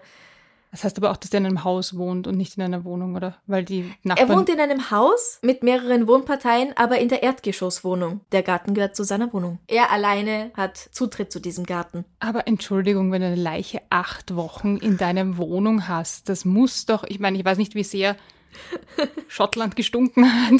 Das 0.72 0.84
heißt 0.84 0.98
aber 0.98 1.12
auch, 1.12 1.18
dass 1.18 1.30
der 1.30 1.40
in 1.40 1.46
einem 1.46 1.64
Haus 1.64 1.98
wohnt 1.98 2.28
und 2.28 2.36
nicht 2.36 2.58
in 2.58 2.64
einer 2.64 2.84
Wohnung, 2.84 3.16
oder? 3.16 3.38
Weil 3.48 3.64
die 3.64 3.94
Nachbarn... 4.04 4.30
Er 4.30 4.36
wohnt 4.36 4.50
in 4.50 4.60
einem 4.60 4.92
Haus 4.92 5.40
mit 5.42 5.64
mehreren 5.64 6.08
Wohnparteien, 6.08 6.76
aber 6.76 7.00
in 7.00 7.10
der 7.10 7.24
Erdgeschosswohnung. 7.24 8.22
Der 8.32 8.44
Garten 8.44 8.74
gehört 8.74 8.96
zu 8.96 9.04
seiner 9.04 9.32
Wohnung. 9.34 9.60
Er 9.68 9.92
alleine 9.92 10.52
hat 10.56 10.78
Zutritt 10.78 11.32
zu 11.32 11.40
diesem 11.40 11.66
Garten. 11.66 12.06
Aber 12.20 12.48
Entschuldigung, 12.48 13.12
wenn 13.12 13.22
du 13.22 13.28
eine 13.28 13.36
Leiche 13.36 13.82
acht 13.90 14.36
Wochen 14.36 14.78
in 14.78 14.98
deiner 14.98 15.38
Wohnung 15.38 15.88
hast, 15.88 16.30
das 16.30 16.44
muss 16.44 16.86
doch, 16.86 17.04
ich 17.06 17.20
meine, 17.20 17.38
ich 17.38 17.46
weiß 17.46 17.58
nicht, 17.58 17.74
wie 17.74 17.84
sehr 17.84 18.18
Schottland 19.28 19.76
gestunken 19.76 20.26
hat. 20.26 20.54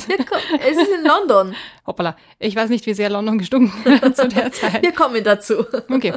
Es 0.60 0.78
ist 0.78 0.92
in 0.92 1.06
London. 1.06 1.56
Hoppala. 1.86 2.16
Ich 2.40 2.56
weiß 2.56 2.70
nicht, 2.70 2.86
wie 2.86 2.94
sehr 2.94 3.10
London 3.10 3.38
gestunken 3.38 4.02
hat 4.02 4.16
zu 4.16 4.28
der 4.28 4.52
Zeit. 4.52 4.82
Wir 4.82 4.94
kommen 4.94 5.24
dazu. 5.24 5.66
Okay. 5.90 6.14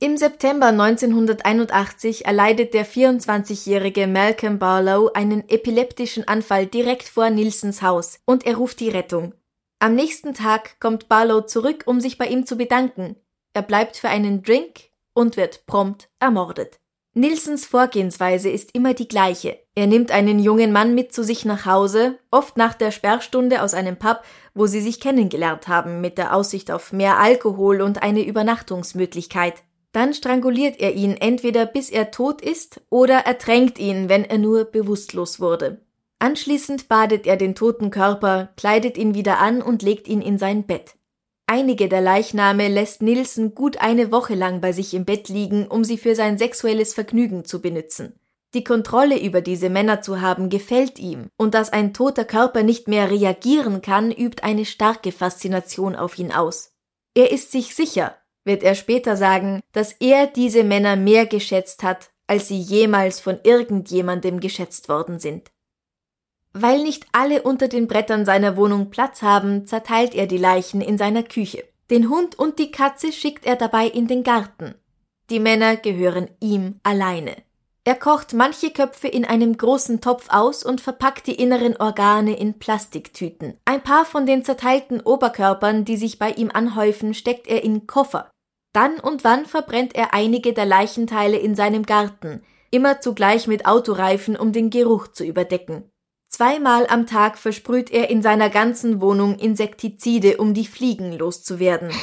Im 0.00 0.16
September 0.16 0.66
1981 0.66 2.24
erleidet 2.24 2.72
der 2.72 2.86
24-jährige 2.86 4.06
Malcolm 4.06 4.60
Barlow 4.60 5.10
einen 5.12 5.48
epileptischen 5.48 6.28
Anfall 6.28 6.66
direkt 6.66 7.08
vor 7.08 7.30
Nilsons 7.30 7.82
Haus 7.82 8.20
und 8.24 8.46
er 8.46 8.58
ruft 8.58 8.78
die 8.78 8.90
Rettung. 8.90 9.34
Am 9.80 9.96
nächsten 9.96 10.34
Tag 10.34 10.78
kommt 10.78 11.08
Barlow 11.08 11.40
zurück, 11.40 11.82
um 11.86 12.00
sich 12.00 12.16
bei 12.16 12.28
ihm 12.28 12.46
zu 12.46 12.54
bedanken. 12.54 13.16
Er 13.54 13.62
bleibt 13.62 13.96
für 13.96 14.08
einen 14.08 14.44
Drink 14.44 14.90
und 15.14 15.36
wird 15.36 15.66
prompt 15.66 16.08
ermordet. 16.20 16.78
Nilsons 17.14 17.66
Vorgehensweise 17.66 18.50
ist 18.50 18.76
immer 18.76 18.94
die 18.94 19.08
gleiche. 19.08 19.58
Er 19.74 19.88
nimmt 19.88 20.12
einen 20.12 20.38
jungen 20.38 20.70
Mann 20.70 20.94
mit 20.94 21.12
zu 21.12 21.24
sich 21.24 21.44
nach 21.44 21.66
Hause, 21.66 22.20
oft 22.30 22.56
nach 22.56 22.74
der 22.74 22.92
Sperrstunde 22.92 23.62
aus 23.62 23.74
einem 23.74 23.96
Pub, 23.96 24.22
wo 24.54 24.68
sie 24.68 24.80
sich 24.80 25.00
kennengelernt 25.00 25.66
haben, 25.66 26.00
mit 26.00 26.18
der 26.18 26.36
Aussicht 26.36 26.70
auf 26.70 26.92
mehr 26.92 27.18
Alkohol 27.18 27.80
und 27.80 28.00
eine 28.00 28.24
Übernachtungsmöglichkeit. 28.24 29.64
Dann 29.92 30.12
stranguliert 30.12 30.80
er 30.80 30.94
ihn 30.94 31.12
entweder 31.12 31.66
bis 31.66 31.90
er 31.90 32.10
tot 32.10 32.42
ist 32.42 32.80
oder 32.90 33.20
ertränkt 33.20 33.78
ihn, 33.78 34.08
wenn 34.08 34.24
er 34.24 34.38
nur 34.38 34.64
bewusstlos 34.64 35.40
wurde. 35.40 35.80
Anschließend 36.18 36.88
badet 36.88 37.26
er 37.26 37.36
den 37.36 37.54
toten 37.54 37.90
Körper, 37.90 38.50
kleidet 38.56 38.98
ihn 38.98 39.14
wieder 39.14 39.38
an 39.38 39.62
und 39.62 39.82
legt 39.82 40.08
ihn 40.08 40.20
in 40.20 40.38
sein 40.38 40.66
Bett. 40.66 40.96
Einige 41.50 41.88
der 41.88 42.02
Leichname 42.02 42.68
lässt 42.68 43.00
Nielsen 43.00 43.54
gut 43.54 43.78
eine 43.78 44.12
Woche 44.12 44.34
lang 44.34 44.60
bei 44.60 44.72
sich 44.72 44.92
im 44.92 45.06
Bett 45.06 45.30
liegen, 45.30 45.66
um 45.66 45.82
sie 45.82 45.96
für 45.96 46.14
sein 46.14 46.36
sexuelles 46.36 46.92
Vergnügen 46.92 47.46
zu 47.46 47.62
benutzen. 47.62 48.20
Die 48.52 48.64
Kontrolle 48.64 49.18
über 49.18 49.40
diese 49.40 49.70
Männer 49.70 50.02
zu 50.02 50.20
haben 50.20 50.50
gefällt 50.50 50.98
ihm, 50.98 51.30
und 51.38 51.54
dass 51.54 51.72
ein 51.72 51.94
toter 51.94 52.26
Körper 52.26 52.62
nicht 52.62 52.86
mehr 52.86 53.10
reagieren 53.10 53.80
kann, 53.80 54.10
übt 54.10 54.42
eine 54.42 54.66
starke 54.66 55.10
Faszination 55.10 55.96
auf 55.96 56.18
ihn 56.18 56.32
aus. 56.32 56.74
Er 57.14 57.32
ist 57.32 57.50
sich 57.50 57.74
sicher, 57.74 58.17
wird 58.48 58.64
er 58.64 58.74
später 58.74 59.16
sagen, 59.16 59.60
dass 59.70 59.92
er 59.92 60.26
diese 60.26 60.64
Männer 60.64 60.96
mehr 60.96 61.26
geschätzt 61.26 61.84
hat, 61.84 62.10
als 62.26 62.48
sie 62.48 62.58
jemals 62.58 63.20
von 63.20 63.38
irgendjemandem 63.44 64.40
geschätzt 64.40 64.88
worden 64.88 65.20
sind. 65.20 65.52
Weil 66.52 66.82
nicht 66.82 67.06
alle 67.12 67.42
unter 67.42 67.68
den 67.68 67.86
Brettern 67.86 68.24
seiner 68.24 68.56
Wohnung 68.56 68.90
Platz 68.90 69.22
haben, 69.22 69.68
zerteilt 69.68 70.14
er 70.16 70.26
die 70.26 70.38
Leichen 70.38 70.80
in 70.80 70.98
seiner 70.98 71.22
Küche. 71.22 71.62
Den 71.90 72.10
Hund 72.10 72.36
und 72.36 72.58
die 72.58 72.72
Katze 72.72 73.12
schickt 73.12 73.46
er 73.46 73.54
dabei 73.54 73.86
in 73.86 74.08
den 74.08 74.24
Garten. 74.24 74.74
Die 75.30 75.40
Männer 75.40 75.76
gehören 75.76 76.28
ihm 76.40 76.80
alleine. 76.82 77.36
Er 77.84 77.94
kocht 77.94 78.34
manche 78.34 78.70
Köpfe 78.70 79.08
in 79.08 79.24
einem 79.24 79.56
großen 79.56 80.02
Topf 80.02 80.26
aus 80.28 80.62
und 80.62 80.82
verpackt 80.82 81.26
die 81.26 81.36
inneren 81.36 81.74
Organe 81.78 82.38
in 82.38 82.58
Plastiktüten. 82.58 83.58
Ein 83.64 83.82
paar 83.82 84.04
von 84.04 84.26
den 84.26 84.44
zerteilten 84.44 85.00
Oberkörpern, 85.00 85.86
die 85.86 85.96
sich 85.96 86.18
bei 86.18 86.32
ihm 86.32 86.50
anhäufen, 86.52 87.14
steckt 87.14 87.46
er 87.46 87.64
in 87.64 87.86
Koffer. 87.86 88.30
Dann 88.72 89.00
und 89.00 89.24
wann 89.24 89.46
verbrennt 89.46 89.94
er 89.94 90.14
einige 90.14 90.52
der 90.52 90.66
Leichenteile 90.66 91.38
in 91.38 91.54
seinem 91.54 91.84
Garten, 91.84 92.42
immer 92.70 93.00
zugleich 93.00 93.46
mit 93.46 93.66
Autoreifen, 93.66 94.36
um 94.36 94.52
den 94.52 94.70
Geruch 94.70 95.08
zu 95.08 95.24
überdecken. 95.24 95.90
Zweimal 96.28 96.86
am 96.88 97.06
Tag 97.06 97.38
versprüht 97.38 97.90
er 97.90 98.10
in 98.10 98.22
seiner 98.22 98.50
ganzen 98.50 99.00
Wohnung 99.00 99.38
Insektizide, 99.38 100.36
um 100.36 100.52
die 100.52 100.66
Fliegen 100.66 101.12
loszuwerden. 101.12 101.90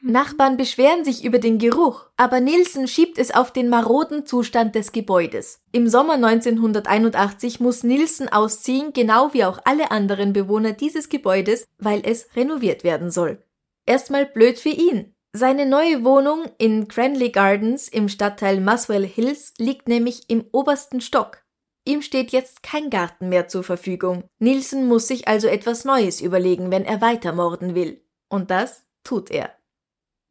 Nachbarn 0.00 0.56
beschweren 0.56 1.04
sich 1.04 1.24
über 1.24 1.38
den 1.38 1.58
Geruch, 1.58 2.06
aber 2.16 2.40
Nielsen 2.40 2.88
schiebt 2.88 3.18
es 3.18 3.34
auf 3.34 3.52
den 3.52 3.68
maroden 3.68 4.26
Zustand 4.26 4.74
des 4.74 4.92
Gebäudes. 4.92 5.60
Im 5.72 5.88
Sommer 5.88 6.14
1981 6.14 7.60
muss 7.60 7.82
Nielsen 7.82 8.28
ausziehen, 8.28 8.92
genau 8.92 9.32
wie 9.32 9.44
auch 9.44 9.58
alle 9.64 9.90
anderen 9.90 10.32
Bewohner 10.32 10.72
dieses 10.72 11.08
Gebäudes, 11.08 11.64
weil 11.78 12.02
es 12.04 12.28
renoviert 12.36 12.84
werden 12.84 13.10
soll. 13.10 13.42
Erstmal 13.88 14.26
blöd 14.26 14.58
für 14.58 14.68
ihn. 14.68 15.14
Seine 15.32 15.64
neue 15.64 16.04
Wohnung 16.04 16.44
in 16.58 16.88
Cranley 16.88 17.30
Gardens 17.30 17.88
im 17.88 18.10
Stadtteil 18.10 18.60
Muswell 18.60 19.06
Hills 19.06 19.54
liegt 19.56 19.88
nämlich 19.88 20.28
im 20.28 20.44
obersten 20.52 21.00
Stock. 21.00 21.42
Ihm 21.86 22.02
steht 22.02 22.30
jetzt 22.30 22.62
kein 22.62 22.90
Garten 22.90 23.30
mehr 23.30 23.48
zur 23.48 23.64
Verfügung. 23.64 24.24
Nielsen 24.40 24.88
muss 24.88 25.08
sich 25.08 25.26
also 25.26 25.48
etwas 25.48 25.86
Neues 25.86 26.20
überlegen, 26.20 26.70
wenn 26.70 26.84
er 26.84 27.00
weiter 27.00 27.32
morden 27.32 27.74
will. 27.74 28.04
Und 28.28 28.50
das 28.50 28.84
tut 29.04 29.30
er. 29.30 29.54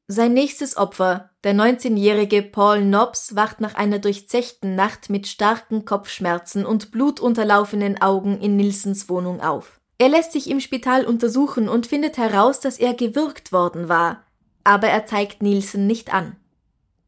Sein 0.08 0.34
nächstes 0.34 0.78
Opfer, 0.78 1.32
der 1.44 1.56
19-jährige 1.56 2.44
Paul 2.44 2.86
Nobbs, 2.86 3.36
wacht 3.36 3.60
nach 3.60 3.74
einer 3.74 3.98
durchzechten 3.98 4.76
Nacht 4.76 5.10
mit 5.10 5.26
starken 5.26 5.84
Kopfschmerzen 5.84 6.64
und 6.64 6.92
blutunterlaufenen 6.92 8.00
Augen 8.04 8.40
in 8.40 8.56
Nilsens 8.56 9.10
Wohnung 9.10 9.42
auf. 9.42 9.77
Er 9.98 10.10
lässt 10.10 10.32
sich 10.32 10.50
im 10.50 10.60
Spital 10.60 11.06
untersuchen 11.06 11.70
und 11.70 11.88
findet 11.88 12.18
heraus, 12.18 12.60
dass 12.60 12.78
er 12.78 12.94
gewürgt 12.94 13.52
worden 13.52 13.90
war, 13.90 14.24
aber 14.64 14.88
er 14.88 15.06
zeigt 15.06 15.42
Nielsen 15.42 15.88
nicht 15.88 16.14
an. 16.14 16.36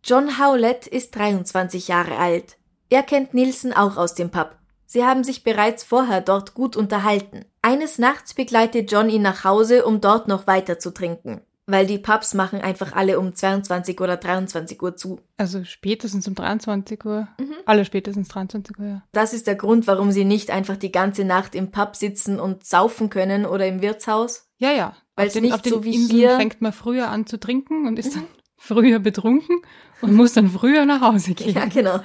John 0.04 0.40
Howlett 0.40 0.88
ist 0.88 1.16
23 1.16 1.88
Jahre 1.88 2.18
alt. 2.18 2.58
Er 2.90 3.04
kennt 3.04 3.34
Nielsen 3.34 3.74
auch 3.74 3.98
aus 3.98 4.16
dem 4.16 4.32
Pub. 4.32 4.56
Sie 4.86 5.06
haben 5.06 5.24
sich 5.24 5.44
bereits 5.44 5.84
vorher 5.84 6.22
dort 6.22 6.56
gut 6.56 6.76
unterhalten. 6.76 7.46
Eines 7.62 8.00
Nachts 8.00 8.34
begleitet 8.34 8.92
John 8.92 9.10
ihn 9.10 9.22
nach 9.22 9.44
Hause, 9.44 9.86
um 9.86 10.02
dort 10.02 10.28
noch 10.28 10.48
weiter 10.48 10.80
zu 10.80 10.92
trinken 10.92 11.42
weil 11.70 11.86
die 11.86 12.00
Pubs 12.00 12.34
machen 12.34 12.62
einfach 12.62 12.94
alle 12.94 13.20
um 13.20 13.34
22 13.34 14.02
oder 14.02 14.18
23 14.18 14.82
Uhr 14.82 14.96
zu. 14.96 15.20
Also 15.38 15.64
spätestens 15.64 16.28
um 16.28 16.34
23 16.34 17.06
Uhr. 17.06 17.28
Mhm. 17.40 17.54
Alle 17.66 17.86
spätestens 17.86 18.28
23 18.30 18.80
Uhr, 18.80 18.86
ja. 18.86 19.04
Das 19.12 19.34
ist 19.34 19.46
der 19.46 19.56
Grund, 19.56 19.86
warum 19.86 20.12
sie 20.12 20.26
nicht 20.26 20.50
einfach 20.50 20.78
die 20.78 20.92
ganze 20.92 21.26
Nacht 21.26 21.54
im 21.54 21.70
Pub 21.72 21.96
sitzen 21.96 22.40
und 22.40 22.66
saufen 22.66 23.10
können 23.10 23.46
oder 23.46 23.68
im 23.68 23.82
Wirtshaus. 23.82 24.50
Ja, 24.58 24.72
ja. 24.72 24.96
Weil 25.16 25.28
auf 25.28 25.36
es 25.36 25.42
nicht 25.42 25.54
auf 25.54 25.62
den 25.62 25.74
so 25.74 25.84
wie 25.84 25.94
Inseln 25.94 26.20
hier. 26.20 26.36
fängt 26.38 26.62
man 26.62 26.74
früher 26.74 27.10
an 27.10 27.28
zu 27.28 27.40
trinken 27.40 27.88
und 27.88 28.00
ist 28.00 28.16
dann 28.16 28.26
früher 28.58 29.00
betrunken 29.00 29.62
und 30.02 30.14
muss 30.14 30.34
dann 30.34 30.50
früher 30.50 30.86
nach 30.86 31.02
Hause 31.02 31.36
gehen. 31.36 31.54
Ja, 31.54 31.66
genau. 31.66 32.00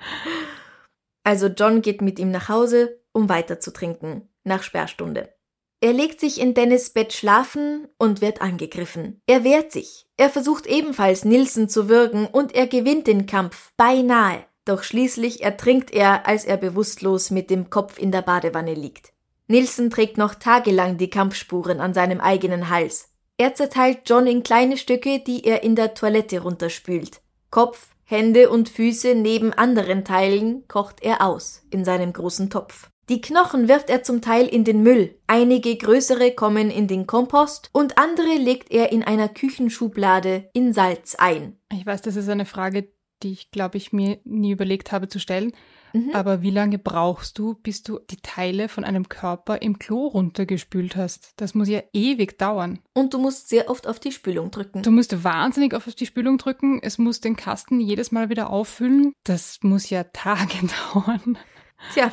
also 1.24 1.48
John 1.48 1.82
geht 1.82 2.00
mit 2.00 2.18
ihm 2.18 2.30
nach 2.30 2.48
Hause, 2.48 3.00
um 3.12 3.28
weiter 3.28 3.60
zu 3.60 3.70
trinken, 3.70 4.30
nach 4.44 4.62
Sperrstunde. 4.62 5.34
Er 5.82 5.94
legt 5.94 6.20
sich 6.20 6.38
in 6.38 6.52
Dennis 6.52 6.90
Bett 6.90 7.14
schlafen 7.14 7.88
und 7.96 8.20
wird 8.20 8.42
angegriffen. 8.42 9.22
Er 9.26 9.44
wehrt 9.44 9.72
sich. 9.72 10.06
Er 10.18 10.28
versucht 10.28 10.66
ebenfalls 10.66 11.24
Nilsen 11.24 11.70
zu 11.70 11.88
würgen 11.88 12.26
und 12.26 12.54
er 12.54 12.66
gewinnt 12.66 13.06
den 13.06 13.24
Kampf 13.24 13.72
beinahe. 13.78 14.44
Doch 14.66 14.82
schließlich 14.82 15.42
ertrinkt 15.42 15.90
er, 15.90 16.26
als 16.26 16.44
er 16.44 16.58
bewusstlos 16.58 17.30
mit 17.30 17.48
dem 17.48 17.70
Kopf 17.70 17.98
in 17.98 18.12
der 18.12 18.20
Badewanne 18.20 18.74
liegt. 18.74 19.14
Nilsen 19.48 19.88
trägt 19.88 20.18
noch 20.18 20.34
tagelang 20.34 20.98
die 20.98 21.08
Kampfspuren 21.08 21.80
an 21.80 21.94
seinem 21.94 22.20
eigenen 22.20 22.68
Hals. 22.68 23.08
Er 23.38 23.54
zerteilt 23.54 24.00
John 24.04 24.26
in 24.26 24.42
kleine 24.42 24.76
Stücke, 24.76 25.18
die 25.18 25.46
er 25.46 25.62
in 25.62 25.76
der 25.76 25.94
Toilette 25.94 26.40
runterspült. 26.40 27.22
Kopf, 27.50 27.88
Hände 28.04 28.50
und 28.50 28.68
Füße 28.68 29.14
neben 29.14 29.54
anderen 29.54 30.04
Teilen 30.04 30.68
kocht 30.68 31.02
er 31.02 31.22
aus 31.22 31.62
in 31.70 31.86
seinem 31.86 32.12
großen 32.12 32.50
Topf. 32.50 32.89
Die 33.10 33.20
Knochen 33.20 33.66
wirft 33.66 33.90
er 33.90 34.04
zum 34.04 34.22
Teil 34.22 34.46
in 34.46 34.62
den 34.62 34.84
Müll, 34.84 35.18
einige 35.26 35.74
größere 35.74 36.30
kommen 36.30 36.70
in 36.70 36.86
den 36.86 37.08
Kompost 37.08 37.68
und 37.72 37.98
andere 37.98 38.36
legt 38.36 38.70
er 38.70 38.92
in 38.92 39.02
einer 39.02 39.28
Küchenschublade 39.28 40.48
in 40.52 40.72
Salz 40.72 41.16
ein. 41.16 41.58
Ich 41.72 41.84
weiß, 41.84 42.02
das 42.02 42.14
ist 42.14 42.28
eine 42.28 42.44
Frage, 42.44 42.92
die 43.24 43.32
ich, 43.32 43.50
glaube 43.50 43.78
ich, 43.78 43.92
mir 43.92 44.20
nie 44.22 44.52
überlegt 44.52 44.92
habe 44.92 45.08
zu 45.08 45.18
stellen. 45.18 45.50
Mhm. 45.92 46.10
Aber 46.12 46.42
wie 46.42 46.52
lange 46.52 46.78
brauchst 46.78 47.36
du, 47.36 47.54
bis 47.54 47.82
du 47.82 47.98
die 47.98 48.20
Teile 48.22 48.68
von 48.68 48.84
einem 48.84 49.08
Körper 49.08 49.60
im 49.60 49.80
Klo 49.80 50.06
runtergespült 50.06 50.94
hast? 50.94 51.32
Das 51.36 51.52
muss 51.52 51.68
ja 51.68 51.82
ewig 51.92 52.38
dauern. 52.38 52.78
Und 52.94 53.12
du 53.12 53.18
musst 53.18 53.48
sehr 53.48 53.68
oft 53.68 53.88
auf 53.88 53.98
die 53.98 54.12
Spülung 54.12 54.52
drücken. 54.52 54.82
Du 54.82 54.92
musst 54.92 55.24
wahnsinnig 55.24 55.74
auf 55.74 55.92
die 55.92 56.06
Spülung 56.06 56.38
drücken. 56.38 56.78
Es 56.80 56.96
muss 56.96 57.20
den 57.20 57.34
Kasten 57.34 57.80
jedes 57.80 58.12
Mal 58.12 58.30
wieder 58.30 58.50
auffüllen. 58.50 59.14
Das 59.24 59.58
muss 59.62 59.90
ja 59.90 60.04
Tage 60.12 60.68
dauern. 60.94 61.36
Tja. 61.92 62.12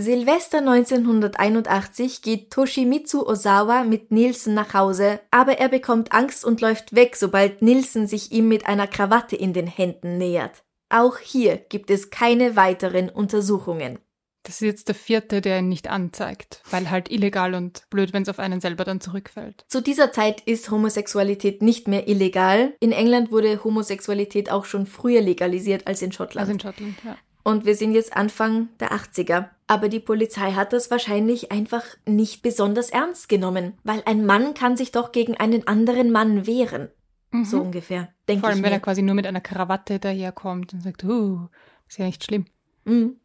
Silvester 0.00 0.58
1981 0.58 2.22
geht 2.22 2.52
Toshimitsu 2.52 3.26
Osawa 3.26 3.82
mit 3.82 4.12
Nielsen 4.12 4.54
nach 4.54 4.72
Hause, 4.72 5.18
aber 5.32 5.58
er 5.58 5.68
bekommt 5.68 6.12
Angst 6.12 6.44
und 6.44 6.60
läuft 6.60 6.94
weg, 6.94 7.16
sobald 7.16 7.62
Nielsen 7.62 8.06
sich 8.06 8.30
ihm 8.30 8.46
mit 8.46 8.68
einer 8.68 8.86
Krawatte 8.86 9.34
in 9.34 9.52
den 9.52 9.66
Händen 9.66 10.16
nähert. 10.16 10.62
Auch 10.88 11.18
hier 11.18 11.56
gibt 11.56 11.90
es 11.90 12.10
keine 12.10 12.54
weiteren 12.54 13.08
Untersuchungen. 13.08 13.98
Das 14.44 14.62
ist 14.62 14.66
jetzt 14.66 14.86
der 14.88 14.94
vierte, 14.94 15.40
der 15.40 15.58
ihn 15.58 15.68
nicht 15.68 15.88
anzeigt, 15.88 16.62
weil 16.70 16.90
halt 16.90 17.10
illegal 17.10 17.54
und 17.54 17.82
blöd, 17.90 18.12
wenn 18.12 18.22
es 18.22 18.28
auf 18.28 18.38
einen 18.38 18.60
selber 18.60 18.84
dann 18.84 19.00
zurückfällt. 19.00 19.64
Zu 19.66 19.82
dieser 19.82 20.12
Zeit 20.12 20.42
ist 20.42 20.70
Homosexualität 20.70 21.60
nicht 21.60 21.88
mehr 21.88 22.06
illegal. 22.06 22.72
In 22.78 22.92
England 22.92 23.32
wurde 23.32 23.64
Homosexualität 23.64 24.48
auch 24.52 24.64
schon 24.64 24.86
früher 24.86 25.22
legalisiert 25.22 25.88
als 25.88 26.02
in 26.02 26.12
Schottland. 26.12 26.48
Also 26.48 26.52
in 26.52 26.60
Schottland, 26.60 26.94
ja. 27.04 27.16
Und 27.42 27.64
wir 27.64 27.74
sind 27.74 27.92
jetzt 27.92 28.16
Anfang 28.16 28.68
der 28.78 28.92
80er. 28.92 29.48
Aber 29.66 29.88
die 29.88 30.00
Polizei 30.00 30.52
hat 30.52 30.72
das 30.72 30.90
wahrscheinlich 30.90 31.52
einfach 31.52 31.84
nicht 32.06 32.42
besonders 32.42 32.90
ernst 32.90 33.28
genommen, 33.28 33.74
weil 33.84 34.02
ein 34.06 34.24
Mann 34.24 34.54
kann 34.54 34.76
sich 34.76 34.92
doch 34.92 35.12
gegen 35.12 35.36
einen 35.36 35.66
anderen 35.66 36.10
Mann 36.10 36.46
wehren. 36.46 36.88
Mhm. 37.30 37.44
So 37.44 37.60
ungefähr, 37.60 38.08
denke 38.26 38.40
Vor 38.40 38.48
allem, 38.48 38.58
ich 38.58 38.64
wenn 38.64 38.72
er 38.72 38.80
quasi 38.80 39.02
nur 39.02 39.14
mit 39.14 39.26
einer 39.26 39.40
Krawatte 39.40 39.98
daherkommt 39.98 40.72
und 40.72 40.82
sagt, 40.82 41.04
uh, 41.04 41.48
ist 41.86 41.98
ja 41.98 42.06
nicht 42.06 42.24
schlimm. 42.24 42.46
Mhm. 42.84 43.20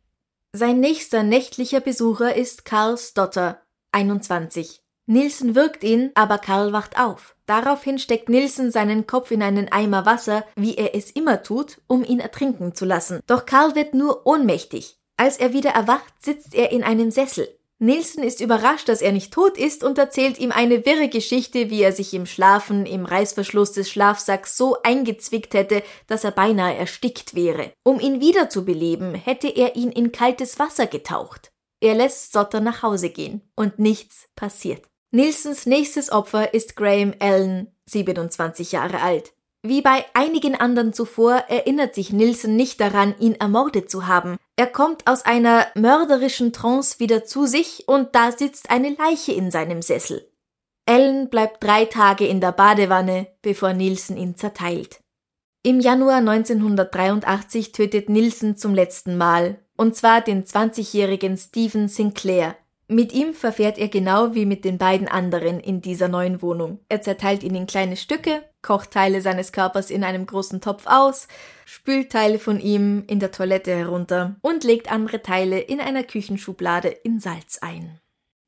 Sein 0.51 0.79
nächster 0.79 1.23
nächtlicher 1.23 1.79
Besucher 1.79 2.35
ist 2.35 2.65
Karl 2.65 2.97
Stotter, 2.97 3.61
21. 3.91 4.83
Nielsen 5.05 5.55
wirkt 5.55 5.83
ihn, 5.83 6.11
aber 6.15 6.37
Karl 6.37 6.73
wacht 6.73 6.99
auf. 6.99 7.32
Daraufhin 7.45 7.99
steckt 7.99 8.29
Nielsen 8.29 8.71
seinen 8.71 9.05
Kopf 9.05 9.31
in 9.31 9.41
einen 9.41 9.71
Eimer 9.71 10.05
Wasser, 10.05 10.45
wie 10.55 10.75
er 10.75 10.95
es 10.95 11.11
immer 11.11 11.43
tut, 11.43 11.81
um 11.87 12.03
ihn 12.03 12.19
ertrinken 12.19 12.73
zu 12.73 12.85
lassen. 12.85 13.19
Doch 13.27 13.45
Karl 13.45 13.75
wird 13.75 13.93
nur 13.93 14.25
ohnmächtig. 14.25 14.97
Als 15.17 15.37
er 15.37 15.53
wieder 15.53 15.71
erwacht, 15.71 16.13
sitzt 16.19 16.55
er 16.55 16.71
in 16.71 16.83
einem 16.83 17.11
Sessel. 17.11 17.47
Nielsen 17.79 18.23
ist 18.23 18.39
überrascht, 18.39 18.87
dass 18.87 19.01
er 19.01 19.11
nicht 19.11 19.33
tot 19.33 19.57
ist 19.57 19.83
und 19.83 19.97
erzählt 19.97 20.39
ihm 20.39 20.53
eine 20.53 20.85
wirre 20.85 21.09
Geschichte, 21.09 21.69
wie 21.69 21.81
er 21.81 21.91
sich 21.91 22.13
im 22.13 22.25
Schlafen 22.25 22.85
im 22.85 23.03
Reißverschluss 23.03 23.73
des 23.73 23.89
Schlafsacks 23.89 24.55
so 24.55 24.77
eingezwickt 24.83 25.53
hätte, 25.53 25.83
dass 26.07 26.23
er 26.23 26.31
beinahe 26.31 26.75
erstickt 26.75 27.35
wäre. 27.35 27.73
Um 27.83 27.99
ihn 27.99 28.21
wiederzubeleben, 28.21 29.15
hätte 29.15 29.49
er 29.49 29.75
ihn 29.75 29.91
in 29.91 30.13
kaltes 30.13 30.59
Wasser 30.59 30.87
getaucht. 30.87 31.51
Er 31.81 31.95
lässt 31.95 32.31
Sotter 32.31 32.61
nach 32.61 32.83
Hause 32.83 33.09
gehen 33.09 33.41
und 33.57 33.79
nichts 33.79 34.29
passiert. 34.37 34.83
Nilsens 35.15 35.67
nächstes 35.67 36.11
Opfer 36.11 36.55
ist 36.55 36.75
Graham 36.75 37.13
Allen, 37.19 37.67
27 37.85 38.71
Jahre 38.71 38.99
alt. 39.03 39.33
Wie 39.61 39.83
bei 39.83 40.03
einigen 40.15 40.55
anderen 40.55 40.91
zuvor 40.91 41.35
erinnert 41.49 41.93
sich 41.93 42.11
Nilsen 42.11 42.55
nicht 42.55 42.81
daran, 42.81 43.13
ihn 43.19 43.35
ermordet 43.35 43.91
zu 43.91 44.07
haben. 44.07 44.37
Er 44.55 44.65
kommt 44.65 45.05
aus 45.05 45.23
einer 45.23 45.67
mörderischen 45.75 46.51
Trance 46.51 46.99
wieder 46.99 47.25
zu 47.25 47.45
sich 47.45 47.87
und 47.87 48.15
da 48.15 48.31
sitzt 48.31 48.71
eine 48.71 48.95
Leiche 48.95 49.33
in 49.33 49.51
seinem 49.51 49.83
Sessel. 49.83 50.27
Allen 50.87 51.29
bleibt 51.29 51.63
drei 51.63 51.85
Tage 51.85 52.25
in 52.25 52.41
der 52.41 52.51
Badewanne, 52.51 53.27
bevor 53.43 53.73
Nilsen 53.73 54.17
ihn 54.17 54.35
zerteilt. 54.35 54.99
Im 55.61 55.79
Januar 55.79 56.17
1983 56.17 57.71
tötet 57.71 58.09
Nilsen 58.09 58.57
zum 58.57 58.73
letzten 58.73 59.15
Mal, 59.15 59.59
und 59.77 59.95
zwar 59.95 60.21
den 60.21 60.43
20-jährigen 60.43 61.37
Stephen 61.37 61.87
Sinclair. 61.87 62.55
Mit 62.87 63.13
ihm 63.13 63.33
verfährt 63.33 63.77
er 63.77 63.87
genau 63.87 64.35
wie 64.35 64.45
mit 64.45 64.65
den 64.65 64.77
beiden 64.77 65.07
anderen 65.07 65.59
in 65.59 65.81
dieser 65.81 66.09
neuen 66.09 66.41
Wohnung. 66.41 66.79
Er 66.89 67.01
zerteilt 67.01 67.43
ihn 67.43 67.55
in 67.55 67.65
kleine 67.65 67.95
Stücke, 67.95 68.43
kocht 68.61 68.91
Teile 68.91 69.21
seines 69.21 69.53
Körpers 69.53 69.89
in 69.89 70.03
einem 70.03 70.25
großen 70.25 70.59
Topf 70.59 70.83
aus, 70.85 71.27
spült 71.65 72.11
Teile 72.11 72.39
von 72.39 72.59
ihm 72.59 73.03
in 73.07 73.19
der 73.19 73.31
Toilette 73.31 73.73
herunter 73.73 74.35
und 74.41 74.63
legt 74.63 74.91
andere 74.91 75.21
Teile 75.21 75.59
in 75.59 75.79
einer 75.79 76.03
Küchenschublade 76.03 76.89
in 76.89 77.19
Salz 77.19 77.59
ein. 77.61 77.99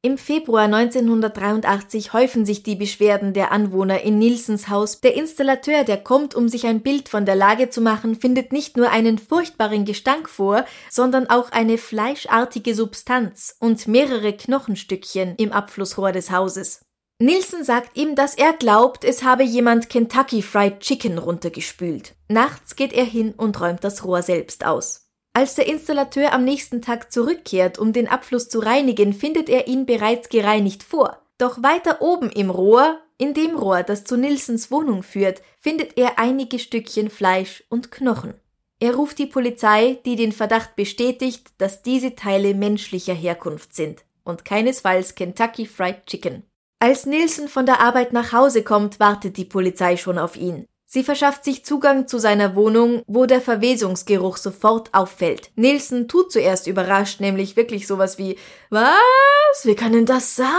Im 0.06 0.20
Februar 0.20 0.66
1983 0.66 2.14
häufen 2.14 2.46
sich 2.46 2.62
die 2.62 2.76
Beschwerden 2.76 3.34
der 3.34 3.52
Anwohner 3.52 4.02
in 4.02 4.20
Nilsens 4.20 4.70
Haus. 4.70 5.02
Der 5.02 5.16
Installateur, 5.16 5.84
der 5.84 5.98
kommt, 5.98 6.36
um 6.36 6.48
sich 6.48 6.68
ein 6.68 6.82
Bild 6.82 7.10
von 7.10 7.26
der 7.26 7.34
Lage 7.34 7.72
zu 7.72 7.82
machen, 7.82 8.14
findet 8.14 8.54
nicht 8.54 8.78
nur 8.78 8.92
einen 8.92 9.18
furchtbaren 9.18 9.84
Gestank 9.84 10.30
vor, 10.30 10.64
sondern 10.92 11.28
auch 11.32 11.52
eine 11.52 11.80
fleischartige 11.80 12.76
Substanz 12.76 13.56
und 13.60 13.88
mehrere 13.88 14.34
Knochenstückchen 14.34 15.38
im 15.38 15.52
Abflussrohr 15.52 16.12
des 16.12 16.30
Hauses. 16.30 16.82
Nilsen 17.18 17.64
sagt 17.64 17.98
ihm, 17.98 18.14
dass 18.14 18.36
er 18.36 18.54
glaubt, 18.54 19.06
es 19.06 19.24
habe 19.24 19.42
jemand 19.42 19.90
Kentucky 19.90 20.44
Fried 20.44 20.82
Chicken 20.82 21.18
runtergespült. 21.18 22.14
Nachts 22.28 22.76
geht 22.76 22.94
er 22.94 23.06
hin 23.06 23.34
und 23.36 23.60
räumt 23.60 23.84
das 23.84 24.04
Rohr 24.04 24.22
selbst 24.22 24.68
aus. 24.68 25.05
Als 25.38 25.56
der 25.56 25.68
Installateur 25.68 26.32
am 26.32 26.46
nächsten 26.46 26.82
Tag 26.82 27.12
zurückkehrt, 27.12 27.78
um 27.78 27.92
den 27.92 28.08
Abfluss 28.08 28.48
zu 28.48 28.60
reinigen, 28.60 29.12
findet 29.12 29.50
er 29.50 29.68
ihn 29.68 29.86
bereits 29.86 30.30
gereinigt 30.30 30.82
vor. 30.82 31.22
Doch 31.38 31.62
weiter 31.62 32.02
oben 32.02 32.30
im 32.30 32.50
Rohr, 32.50 33.02
in 33.18 33.34
dem 33.34 33.58
Rohr, 33.58 33.84
das 33.84 34.06
zu 34.06 34.16
Nilsens 34.16 34.72
Wohnung 34.72 35.04
führt, 35.04 35.42
findet 35.60 35.98
er 35.98 36.20
einige 36.20 36.58
Stückchen 36.58 37.10
Fleisch 37.10 37.66
und 37.68 37.92
Knochen. 37.92 38.36
Er 38.80 38.96
ruft 38.96 39.20
die 39.20 39.26
Polizei, 39.26 40.00
die 40.06 40.16
den 40.16 40.32
Verdacht 40.32 40.78
bestätigt, 40.78 41.50
dass 41.58 41.82
diese 41.82 42.16
Teile 42.16 42.54
menschlicher 42.54 43.14
Herkunft 43.14 43.76
sind 43.76 44.06
und 44.24 44.46
keinesfalls 44.46 45.16
Kentucky 45.16 45.66
Fried 45.66 46.06
Chicken. 46.06 46.44
Als 46.80 47.06
Nilsen 47.06 47.50
von 47.50 47.66
der 47.66 47.82
Arbeit 47.82 48.14
nach 48.14 48.32
Hause 48.32 48.64
kommt, 48.64 49.02
wartet 49.02 49.36
die 49.36 49.44
Polizei 49.44 49.98
schon 49.98 50.18
auf 50.18 50.38
ihn. 50.38 50.66
Sie 50.96 51.04
verschafft 51.04 51.44
sich 51.44 51.66
Zugang 51.66 52.08
zu 52.08 52.20
seiner 52.20 52.56
Wohnung, 52.56 53.04
wo 53.06 53.26
der 53.26 53.42
Verwesungsgeruch 53.42 54.38
sofort 54.38 54.94
auffällt. 54.94 55.52
Nielsen 55.58 56.08
tut 56.08 56.32
zuerst 56.32 56.68
überrascht, 56.68 57.20
nämlich 57.20 57.58
wirklich 57.58 57.86
sowas 57.86 58.18
wie 58.18 58.38
Was? 58.70 59.66
Wie 59.66 59.76
kann 59.76 59.92
denn 59.92 60.06
das 60.06 60.38
sein? 60.38 60.56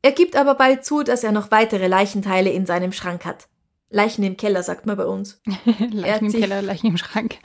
Er 0.00 0.12
gibt 0.12 0.36
aber 0.36 0.54
bald 0.54 0.84
zu, 0.84 1.02
dass 1.02 1.24
er 1.24 1.32
noch 1.32 1.50
weitere 1.50 1.88
Leichenteile 1.88 2.50
in 2.50 2.66
seinem 2.66 2.92
Schrank 2.92 3.24
hat. 3.24 3.48
Leichen 3.90 4.22
im 4.22 4.36
Keller, 4.36 4.62
sagt 4.62 4.86
man 4.86 4.96
bei 4.96 5.06
uns. 5.06 5.40
Leichen 5.90 6.26
im 6.26 6.32
Keller, 6.32 6.62
Leichen 6.62 6.86
im 6.86 6.98
Schrank. 6.98 7.38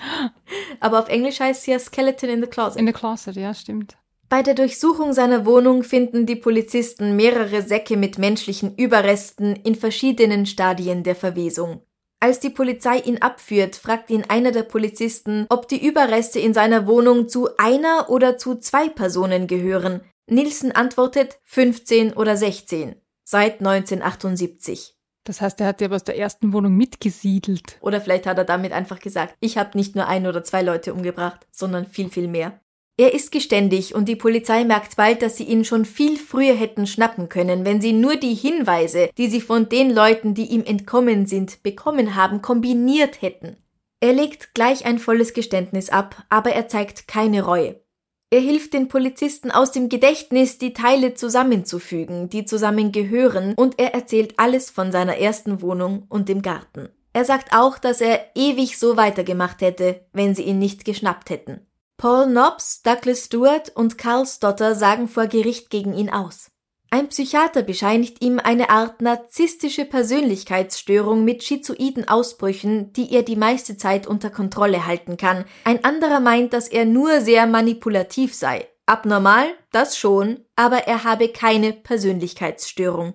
Aber 0.82 1.00
auf 1.00 1.10
Englisch 1.10 1.40
heißt 1.40 1.62
es 1.62 1.66
ja 1.66 1.80
Skeleton 1.80 2.30
in 2.30 2.42
the 2.42 2.48
Closet. 2.48 2.80
In 2.80 2.86
the 2.86 2.94
Closet, 2.94 3.36
ja, 3.38 3.56
stimmt. 3.56 3.98
Bei 4.32 4.44
der 4.44 4.54
Durchsuchung 4.54 5.12
seiner 5.12 5.46
Wohnung 5.46 5.84
finden 5.84 6.26
die 6.26 6.38
Polizisten 6.38 7.18
mehrere 7.18 7.64
Säcke 7.64 7.98
mit 7.98 8.18
menschlichen 8.18 8.74
Überresten 8.78 9.58
in 9.58 9.76
verschiedenen 9.76 10.46
Stadien 10.46 11.04
der 11.04 11.18
Verwesung. 11.18 11.82
Als 12.22 12.40
die 12.40 12.50
Polizei 12.50 13.00
ihn 13.00 13.18
abführt, 13.18 13.76
fragt 13.76 14.10
ihn 14.10 14.24
einer 14.30 14.54
der 14.54 14.64
Polizisten, 14.64 15.48
ob 15.50 15.68
die 15.68 15.86
Überreste 15.86 16.40
in 16.40 16.54
seiner 16.54 16.88
Wohnung 16.88 17.28
zu 17.28 17.50
einer 17.58 18.10
oder 18.10 18.38
zu 18.38 18.56
zwei 18.56 18.88
Personen 18.88 19.48
gehören. 19.48 20.00
Nielsen 20.28 20.72
antwortet 20.72 21.38
15 21.44 22.14
oder 22.14 22.38
16 22.38 22.96
seit 23.26 23.60
1978. 23.60 24.96
Das 25.26 25.42
heißt, 25.42 25.60
er 25.60 25.68
hat 25.68 25.82
ja 25.82 25.90
aus 25.90 26.06
der 26.06 26.18
ersten 26.18 26.54
Wohnung 26.54 26.78
mitgesiedelt. 26.78 27.80
Oder 27.82 28.00
vielleicht 28.00 28.28
hat 28.28 28.38
er 28.38 28.46
damit 28.46 28.72
einfach 28.72 29.02
gesagt, 29.02 29.36
ich 29.42 29.58
habe 29.58 29.78
nicht 29.78 29.98
nur 29.98 30.08
ein 30.08 30.26
oder 30.26 30.42
zwei 30.46 30.62
Leute 30.62 30.94
umgebracht, 30.94 31.46
sondern 31.52 31.86
viel, 31.86 32.10
viel 32.10 32.30
mehr. 32.30 32.62
Er 33.02 33.16
ist 33.16 33.32
geständig 33.32 33.96
und 33.96 34.08
die 34.08 34.16
Polizei 34.16 34.64
merkt 34.64 34.96
bald, 34.96 35.24
dass 35.24 35.36
sie 35.36 35.46
ihn 35.46 35.66
schon 35.66 35.86
viel 35.86 36.20
früher 36.20 36.54
hätten 36.54 36.86
schnappen 36.86 37.30
können, 37.30 37.66
wenn 37.66 37.82
sie 37.82 37.94
nur 37.94 38.16
die 38.16 38.36
Hinweise, 38.36 39.10
die 39.18 39.28
sie 39.28 39.42
von 39.42 39.68
den 39.70 39.90
Leuten, 39.90 40.36
die 40.36 40.46
ihm 40.46 40.64
entkommen 40.64 41.26
sind, 41.26 41.64
bekommen 41.64 42.16
haben, 42.16 42.44
kombiniert 42.44 43.24
hätten. 43.24 43.58
Er 44.02 44.14
legt 44.14 44.54
gleich 44.54 44.86
ein 44.86 45.00
volles 45.00 45.34
Geständnis 45.34 45.90
ab, 45.90 46.28
aber 46.30 46.52
er 46.52 46.68
zeigt 46.68 47.08
keine 47.08 47.44
Reue. 47.44 47.82
Er 48.30 48.40
hilft 48.40 48.76
den 48.76 48.88
Polizisten 48.88 49.50
aus 49.50 49.72
dem 49.72 49.90
Gedächtnis, 49.90 50.60
die 50.60 50.74
Teile 50.74 51.16
zusammenzufügen, 51.16 52.30
die 52.30 52.46
zusammengehören, 52.46 53.56
und 53.56 53.80
er 53.80 53.96
erzählt 53.96 54.36
alles 54.38 54.70
von 54.70 54.92
seiner 54.92 55.18
ersten 55.18 55.64
Wohnung 55.64 56.06
und 56.08 56.30
dem 56.30 56.44
Garten. 56.44 56.90
Er 57.14 57.26
sagt 57.26 57.52
auch, 57.52 57.80
dass 57.80 58.00
er 58.00 58.28
ewig 58.36 58.78
so 58.78 58.96
weitergemacht 58.96 59.62
hätte, 59.62 60.06
wenn 60.14 60.36
sie 60.36 60.44
ihn 60.44 60.60
nicht 60.60 60.86
geschnappt 60.86 61.32
hätten. 61.32 61.66
Paul 62.02 62.26
Nobbs, 62.26 62.82
Douglas 62.82 63.26
Stewart 63.26 63.70
und 63.76 64.00
Carl 64.00 64.26
Stotter 64.26 64.74
sagen 64.74 65.08
vor 65.08 65.28
Gericht 65.28 65.70
gegen 65.70 65.94
ihn 65.94 66.10
aus. 66.10 66.50
Ein 66.90 67.10
Psychiater 67.10 67.62
bescheinigt 67.62 68.24
ihm 68.24 68.40
eine 68.40 68.72
Art 68.72 69.04
narzisstische 69.04 69.86
Persönlichkeitsstörung 69.86 71.24
mit 71.24 71.44
schizoiden 71.44 72.08
Ausbrüchen, 72.08 72.92
die 72.94 73.14
er 73.14 73.22
die 73.22 73.36
meiste 73.36 73.78
Zeit 73.78 74.08
unter 74.08 74.32
Kontrolle 74.32 74.88
halten 74.88 75.16
kann. 75.16 75.46
Ein 75.64 75.84
anderer 75.84 76.22
meint, 76.22 76.54
dass 76.54 76.68
er 76.68 76.86
nur 76.86 77.22
sehr 77.22 77.46
manipulativ 77.46 78.34
sei. 78.34 78.68
Abnormal, 78.88 79.46
das 79.72 79.96
schon, 79.96 80.44
aber 80.56 80.88
er 80.88 81.04
habe 81.04 81.28
keine 81.28 81.72
Persönlichkeitsstörung. 81.72 83.14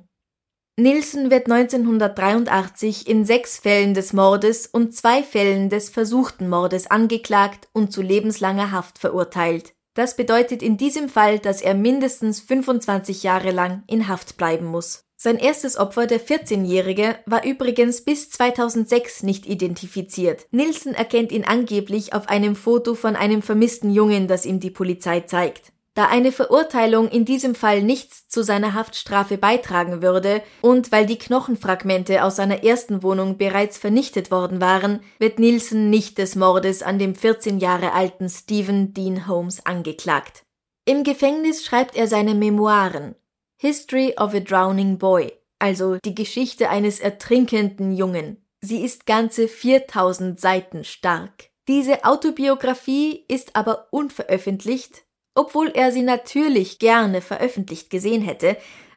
Nielsen 0.78 1.30
wird 1.30 1.50
1983 1.50 3.08
in 3.08 3.24
sechs 3.24 3.56
Fällen 3.56 3.94
des 3.94 4.12
Mordes 4.12 4.66
und 4.66 4.94
zwei 4.94 5.22
Fällen 5.22 5.70
des 5.70 5.88
versuchten 5.88 6.50
Mordes 6.50 6.90
angeklagt 6.90 7.68
und 7.72 7.94
zu 7.94 8.02
lebenslanger 8.02 8.72
Haft 8.72 8.98
verurteilt. 8.98 9.72
Das 9.94 10.16
bedeutet 10.16 10.62
in 10.62 10.76
diesem 10.76 11.08
Fall, 11.08 11.38
dass 11.38 11.62
er 11.62 11.72
mindestens 11.72 12.40
25 12.42 13.22
Jahre 13.22 13.52
lang 13.52 13.84
in 13.86 14.06
Haft 14.06 14.36
bleiben 14.36 14.66
muss. 14.66 15.04
Sein 15.16 15.38
erstes 15.38 15.78
Opfer, 15.78 16.06
der 16.06 16.20
14-Jährige, 16.20 17.16
war 17.24 17.42
übrigens 17.46 18.04
bis 18.04 18.28
2006 18.28 19.22
nicht 19.22 19.46
identifiziert. 19.46 20.46
Nielsen 20.50 20.92
erkennt 20.92 21.32
ihn 21.32 21.46
angeblich 21.46 22.12
auf 22.12 22.28
einem 22.28 22.54
Foto 22.54 22.94
von 22.94 23.16
einem 23.16 23.40
vermissten 23.40 23.94
Jungen, 23.94 24.28
das 24.28 24.44
ihm 24.44 24.60
die 24.60 24.70
Polizei 24.70 25.20
zeigt. 25.20 25.72
Da 25.96 26.08
eine 26.08 26.30
Verurteilung 26.30 27.08
in 27.08 27.24
diesem 27.24 27.54
Fall 27.54 27.82
nichts 27.82 28.28
zu 28.28 28.44
seiner 28.44 28.74
Haftstrafe 28.74 29.38
beitragen 29.38 30.02
würde 30.02 30.42
und 30.60 30.92
weil 30.92 31.06
die 31.06 31.16
Knochenfragmente 31.16 32.22
aus 32.22 32.36
seiner 32.36 32.62
ersten 32.62 33.02
Wohnung 33.02 33.38
bereits 33.38 33.78
vernichtet 33.78 34.30
worden 34.30 34.60
waren, 34.60 35.00
wird 35.18 35.38
Nielsen 35.38 35.88
nicht 35.88 36.18
des 36.18 36.36
Mordes 36.36 36.82
an 36.82 36.98
dem 36.98 37.14
14 37.14 37.60
Jahre 37.60 37.92
alten 37.94 38.28
Stephen 38.28 38.92
Dean 38.92 39.26
Holmes 39.26 39.64
angeklagt. 39.64 40.42
Im 40.84 41.02
Gefängnis 41.02 41.64
schreibt 41.64 41.96
er 41.96 42.08
seine 42.08 42.34
Memoiren 42.34 43.14
History 43.56 44.14
of 44.18 44.34
a 44.34 44.40
Drowning 44.40 44.98
Boy, 44.98 45.32
also 45.58 45.96
die 46.04 46.14
Geschichte 46.14 46.68
eines 46.68 47.00
ertrinkenden 47.00 47.96
Jungen. 47.96 48.44
Sie 48.60 48.84
ist 48.84 49.06
ganze 49.06 49.48
4000 49.48 50.38
Seiten 50.38 50.84
stark. 50.84 51.48
Diese 51.68 52.04
Autobiografie 52.04 53.24
ist 53.28 53.56
aber 53.56 53.88
unveröffentlicht 53.92 55.05
obwohl 55.36 55.68
er 55.68 55.92
sie 55.92 56.02
natürlich 56.02 56.78
gerne 56.78 57.20
veröffentlicht 57.20 57.90
gesehen 57.90 58.22
hätte, 58.22 58.56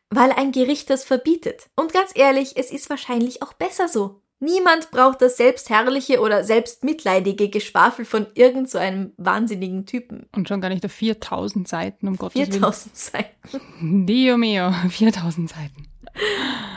weil 0.10 0.32
ein 0.32 0.52
Gericht 0.52 0.90
das 0.90 1.04
verbietet. 1.04 1.70
Und 1.76 1.94
ganz 1.94 2.12
ehrlich, 2.16 2.58
es 2.58 2.72
ist 2.72 2.90
wahrscheinlich 2.90 3.44
auch 3.44 3.54
besser 3.54 3.88
so. 3.88 4.22
Niemand 4.42 4.90
braucht 4.92 5.22
das 5.22 5.36
selbstherrliche 5.36 6.22
oder 6.22 6.46
selbstmitleidige 6.46 7.50
Geschwafel 7.50 8.06
von 8.06 8.26
irgend 8.36 8.70
so 8.70 8.78
einem 8.78 9.12
wahnsinnigen 9.18 9.86
Typen. 9.86 10.28
Und 10.34 10.48
schon 10.48 10.62
gar 10.62 10.70
nicht 10.70 10.86
auf 10.86 10.94
4000 10.94 11.68
Seiten, 11.68 12.08
um 12.08 12.16
Gottes 12.16 12.42
4000 12.42 12.54
Willen. 12.54 12.72
4000 12.72 12.98
Seiten. 12.98 14.06
Dio 14.06 14.38
mio, 14.38 14.72
4000 14.90 15.50
Seiten. 15.50 15.88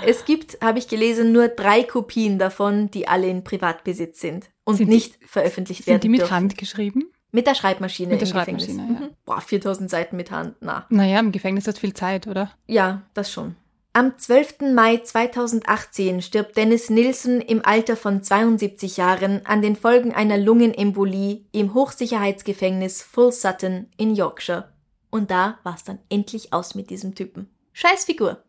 Es 0.05 0.25
gibt, 0.25 0.61
habe 0.61 0.81
ich 0.81 0.88
gelesen, 0.88 1.31
nur 1.31 1.48
drei 1.48 1.85
Kopien 1.85 2.38
davon, 2.38 2.90
die 2.90 3.07
alle 3.07 3.29
in 3.29 3.44
Privatbesitz 3.44 4.20
sind 4.20 4.51
und 4.64 4.77
sind 4.77 4.88
nicht 4.88 5.22
die, 5.22 5.27
veröffentlicht 5.27 5.87
werden. 5.87 5.94
Sind 5.94 6.05
die 6.05 6.09
mit 6.09 6.20
dürfen. 6.20 6.35
Hand 6.35 6.59
geschrieben? 6.59 7.12
Mit 7.33 7.47
der 7.47 7.55
Schreibmaschine 7.55 8.12
mit 8.12 8.21
der 8.21 8.27
Schreibmaschine, 8.27 8.77
Gefängnis. 8.77 9.01
Ja. 9.01 9.07
Mhm. 9.07 9.16
Boah, 9.25 9.40
4000 9.40 9.90
Seiten 9.90 10.16
mit 10.16 10.31
Hand, 10.31 10.57
na. 10.61 10.87
Naja, 10.90 11.18
im 11.18 11.33
Gefängnis 11.33 11.66
hat 11.66 11.79
viel 11.79 11.95
Zeit, 11.95 12.27
oder? 12.27 12.53
Ja, 12.66 13.03
das 13.14 13.33
schon. 13.33 13.57
Am 13.95 14.16
12. 14.16 14.75
Mai 14.75 14.99
2018 14.99 16.23
stirbt 16.23 16.57
Dennis 16.57 16.88
Nilsson 16.88 17.40
im 17.42 17.64
Alter 17.64 17.97
von 17.97 18.23
72 18.23 18.97
Jahren 18.97 19.45
an 19.45 19.61
den 19.61 19.77
Folgen 19.77 20.12
einer 20.12 20.38
Lungenembolie 20.38 21.45
im 21.53 21.75
Hochsicherheitsgefängnis 21.75 23.03
Full 23.03 23.33
Sutton 23.33 23.88
in 23.99 24.14
Yorkshire. 24.14 24.73
Und 25.11 25.31
da 25.31 25.59
war 25.62 25.75
es 25.75 25.85
dann 25.85 25.99
endlich 26.09 26.55
aus 26.55 26.75
mit 26.75 26.88
diesem 26.88 27.14
Typen. 27.14 27.51
Scheißfigur. 27.75 28.42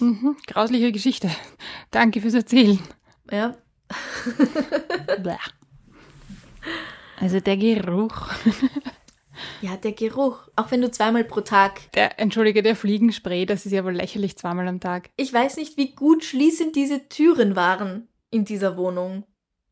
Mhm, 0.00 0.36
grausliche 0.46 0.92
Geschichte. 0.92 1.30
Danke 1.90 2.22
fürs 2.22 2.34
Erzählen. 2.34 2.78
Ja. 3.30 3.54
Also 7.18 7.40
der 7.40 7.56
Geruch. 7.56 8.28
ja, 9.62 9.76
der 9.76 9.92
Geruch. 9.92 10.48
Auch 10.56 10.70
wenn 10.70 10.82
du 10.82 10.90
zweimal 10.90 11.24
pro 11.24 11.40
Tag. 11.40 11.92
Der, 11.92 12.18
entschuldige, 12.18 12.62
der 12.62 12.76
Fliegenspray, 12.76 13.46
das 13.46 13.66
ist 13.66 13.72
ja 13.72 13.84
wohl 13.84 13.94
lächerlich 13.94 14.36
zweimal 14.36 14.68
am 14.68 14.80
Tag. 14.80 15.10
Ich 15.16 15.32
weiß 15.32 15.56
nicht, 15.56 15.76
wie 15.76 15.94
gut 15.94 16.24
schließend 16.24 16.76
diese 16.76 17.08
Türen 17.08 17.56
waren 17.56 18.08
in 18.30 18.44
dieser 18.44 18.76
Wohnung. 18.76 19.24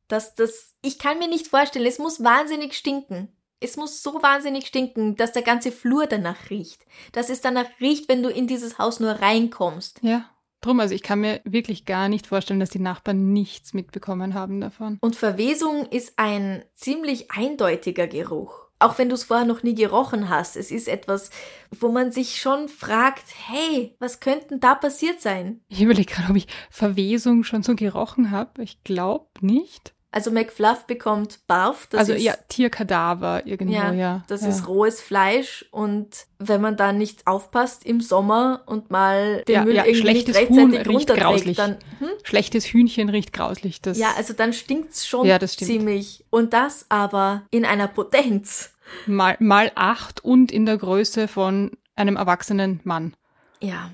Das, 0.09 0.35
das, 0.35 0.77
ich 0.83 0.99
kann 0.99 1.19
mir 1.19 1.29
nicht 1.29 1.49
vorstellen, 1.49 1.87
es 1.87 1.99
muss 1.99 2.23
wahnsinnig 2.23 2.75
stinken. 2.75 3.29
Es 3.61 3.77
muss 3.77 4.03
so 4.03 4.23
wahnsinnig 4.23 4.67
stinken, 4.67 5.17
dass 5.17 5.33
der 5.33 5.43
ganze 5.43 5.73
Flur 5.73 6.07
danach 6.07 6.51
riecht. 6.51 6.85
Dass 7.13 7.31
es 7.31 7.41
danach 7.41 7.67
riecht, 7.81 8.09
wenn 8.09 8.23
du 8.23 8.29
in 8.29 8.47
dieses 8.47 8.79
Haus 8.79 9.01
nur 9.01 9.13
reinkommst. 9.13 10.01
Ja, 10.03 10.29
Drum, 10.65 10.81
also 10.81 10.95
ich 10.95 11.03
kann 11.03 11.21
mir 11.21 11.43
wirklich 11.45 11.85
gar 11.85 12.09
nicht 12.09 12.27
vorstellen, 12.27 12.59
dass 12.59 12.71
die 12.71 12.79
Nachbarn 12.79 13.35
nichts 13.35 13.75
mitbekommen 13.75 14.33
haben 14.33 14.63
davon. 14.63 14.97
Und 15.03 15.15
Verwesung 15.15 15.85
ist 15.91 16.15
ein 16.17 16.65
ziemlich 16.75 17.31
eindeutiger 17.31 18.07
Geruch. 18.07 18.65
Auch 18.79 18.97
wenn 18.97 19.11
du 19.11 19.15
es 19.15 19.25
vorher 19.25 19.45
noch 19.45 19.63
nie 19.63 19.75
gerochen 19.75 20.31
hast. 20.31 20.57
Es 20.57 20.71
ist 20.71 20.89
etwas, 20.89 21.29
wo 21.71 21.91
man 21.93 22.13
sich 22.13 22.41
schon 22.41 22.69
fragt, 22.69 23.25
hey, 23.47 23.95
was 23.99 24.21
könnte 24.21 24.59
da 24.59 24.75
passiert 24.75 25.21
sein? 25.21 25.61
Ich 25.69 25.83
überlege 25.83 26.11
gerade, 26.13 26.31
ob 26.31 26.37
ich 26.37 26.49
Verwesung 26.71 27.45
schon 27.45 27.63
so 27.63 27.75
gerochen 27.75 28.31
habe. 28.31 28.63
Ich 28.63 28.83
glaube 28.85 29.27
nicht. 29.43 29.94
Also 30.15 30.31
McFluff 30.31 30.87
bekommt 30.87 31.41
Barf. 31.49 31.89
also 31.93 32.13
ist, 32.13 32.23
ja, 32.23 32.35
Tierkadaver 32.49 33.49
irgendwo, 33.49 33.75
ja. 33.75 33.93
ja 33.93 34.23
das 34.29 34.43
ja. 34.43 34.49
ist 34.49 34.69
rohes 34.69 35.01
Fleisch 35.01 35.65
und 35.73 36.07
wenn 36.39 36.61
man 36.61 36.77
da 36.77 36.93
nicht 36.93 37.27
aufpasst 37.27 37.85
im 37.85 38.01
Sommer 38.01 38.63
und 38.67 38.93
mal 38.93 39.43
den 39.49 39.53
ja, 39.53 39.65
Müll 39.65 39.75
ja, 39.75 39.85
irgendwie 39.85 40.13
nicht 40.13 40.29
rechtzeitig 40.29 40.57
Huhn 40.57 40.73
riecht 40.73 41.09
grauslich. 41.09 41.57
dann 41.57 41.79
hm? 41.99 42.11
schlechtes 42.23 42.65
Hühnchen 42.67 43.09
riecht 43.09 43.33
grauslich. 43.33 43.83
Das 43.83 43.99
ja, 43.99 44.13
also 44.17 44.35
dann 44.35 44.53
stinkt's 44.53 45.05
schon 45.05 45.27
ja, 45.27 45.41
das 45.41 45.57
ziemlich. 45.57 46.25
Und 46.31 46.53
das 46.53 46.87
aber 46.91 47.43
in 47.51 47.65
einer 47.65 47.89
Potenz. 47.89 48.73
Mal, 49.07 49.37
mal 49.41 49.73
acht 49.75 50.23
und 50.23 50.53
in 50.53 50.65
der 50.65 50.79
Größe 50.79 51.27
von 51.27 51.73
einem 51.97 52.15
erwachsenen 52.15 52.79
Mann. 52.85 53.15
Ja 53.61 53.91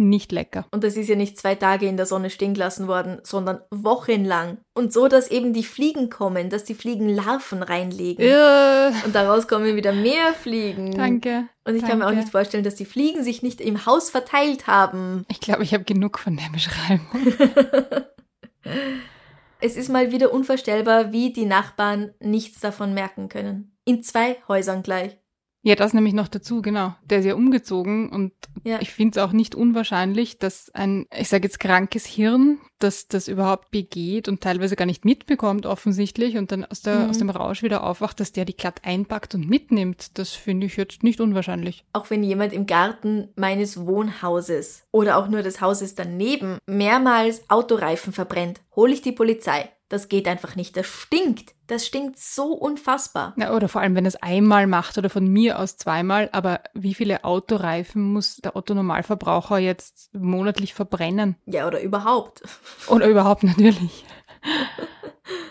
nicht 0.00 0.32
lecker. 0.32 0.66
Und 0.72 0.82
das 0.82 0.96
ist 0.96 1.08
ja 1.08 1.14
nicht 1.14 1.38
zwei 1.38 1.54
Tage 1.54 1.86
in 1.86 1.96
der 1.96 2.06
Sonne 2.06 2.30
stehen 2.30 2.54
gelassen 2.54 2.88
worden, 2.88 3.20
sondern 3.22 3.60
wochenlang. 3.70 4.58
Und 4.74 4.92
so, 4.92 5.06
dass 5.06 5.30
eben 5.30 5.52
die 5.52 5.62
Fliegen 5.62 6.10
kommen, 6.10 6.50
dass 6.50 6.64
die 6.64 6.74
Fliegen 6.74 7.08
Larven 7.08 7.62
reinlegen. 7.62 8.26
Ja. 8.26 8.92
Und 9.04 9.14
daraus 9.14 9.46
kommen 9.46 9.76
wieder 9.76 9.92
mehr 9.92 10.32
Fliegen. 10.34 10.92
Danke. 10.92 11.44
Und 11.64 11.74
ich 11.74 11.82
danke. 11.82 11.86
kann 11.86 11.98
mir 11.98 12.06
auch 12.08 12.12
nicht 12.12 12.30
vorstellen, 12.30 12.64
dass 12.64 12.74
die 12.74 12.84
Fliegen 12.84 13.22
sich 13.22 13.42
nicht 13.42 13.60
im 13.60 13.86
Haus 13.86 14.10
verteilt 14.10 14.66
haben. 14.66 15.24
Ich 15.28 15.40
glaube, 15.40 15.62
ich 15.62 15.74
habe 15.74 15.84
genug 15.84 16.18
von 16.18 16.36
der 16.36 16.50
Beschreibung. 16.52 17.34
es 19.60 19.76
ist 19.76 19.88
mal 19.88 20.10
wieder 20.10 20.32
unvorstellbar, 20.32 21.12
wie 21.12 21.32
die 21.32 21.46
Nachbarn 21.46 22.14
nichts 22.20 22.60
davon 22.60 22.94
merken 22.94 23.28
können. 23.28 23.76
In 23.84 24.02
zwei 24.02 24.36
Häusern 24.48 24.82
gleich. 24.82 25.18
Ja, 25.62 25.74
das 25.74 25.92
nämlich 25.92 26.14
noch 26.14 26.28
dazu, 26.28 26.62
genau. 26.62 26.94
Der 27.04 27.18
ist 27.18 27.26
ja 27.26 27.34
umgezogen 27.34 28.08
und 28.08 28.32
ja. 28.64 28.78
ich 28.80 28.92
finde 28.92 29.18
es 29.18 29.24
auch 29.24 29.32
nicht 29.32 29.54
unwahrscheinlich, 29.54 30.38
dass 30.38 30.70
ein, 30.74 31.06
ich 31.14 31.28
sage 31.28 31.44
jetzt 31.44 31.60
krankes 31.60 32.06
Hirn, 32.06 32.58
dass 32.78 33.08
das 33.08 33.28
überhaupt 33.28 33.70
begeht 33.70 34.26
und 34.26 34.40
teilweise 34.40 34.74
gar 34.74 34.86
nicht 34.86 35.04
mitbekommt 35.04 35.66
offensichtlich 35.66 36.38
und 36.38 36.50
dann 36.50 36.64
aus, 36.64 36.80
der, 36.80 37.00
mhm. 37.00 37.10
aus 37.10 37.18
dem 37.18 37.28
Rausch 37.28 37.62
wieder 37.62 37.84
aufwacht, 37.84 38.20
dass 38.20 38.32
der 38.32 38.46
die 38.46 38.56
glatt 38.56 38.80
einpackt 38.84 39.34
und 39.34 39.48
mitnimmt. 39.50 40.18
Das 40.18 40.30
finde 40.30 40.66
ich 40.66 40.76
jetzt 40.76 41.02
nicht 41.02 41.20
unwahrscheinlich. 41.20 41.84
Auch 41.92 42.08
wenn 42.08 42.22
jemand 42.22 42.54
im 42.54 42.64
Garten 42.66 43.28
meines 43.36 43.86
Wohnhauses 43.86 44.84
oder 44.92 45.18
auch 45.18 45.28
nur 45.28 45.42
des 45.42 45.60
Hauses 45.60 45.94
daneben 45.94 46.56
mehrmals 46.66 47.42
Autoreifen 47.50 48.14
verbrennt, 48.14 48.62
hole 48.74 48.94
ich 48.94 49.02
die 49.02 49.12
Polizei. 49.12 49.68
Das 49.90 50.08
geht 50.08 50.28
einfach 50.28 50.54
nicht. 50.54 50.76
Das 50.76 50.86
stinkt. 50.86 51.52
Das 51.66 51.84
stinkt 51.84 52.16
so 52.16 52.52
unfassbar. 52.52 53.34
Ja, 53.36 53.52
oder 53.52 53.68
vor 53.68 53.80
allem, 53.80 53.96
wenn 53.96 54.06
es 54.06 54.14
einmal 54.14 54.68
macht 54.68 54.96
oder 54.98 55.10
von 55.10 55.26
mir 55.26 55.58
aus 55.58 55.76
zweimal. 55.76 56.28
Aber 56.30 56.60
wie 56.74 56.94
viele 56.94 57.24
Autoreifen 57.24 58.12
muss 58.12 58.36
der 58.36 58.54
Otto-Normalverbraucher 58.54 59.58
jetzt 59.58 60.14
monatlich 60.14 60.74
verbrennen? 60.74 61.34
Ja, 61.44 61.66
oder 61.66 61.82
überhaupt. 61.82 62.42
Oder 62.86 63.08
überhaupt 63.08 63.42
natürlich. 63.42 64.04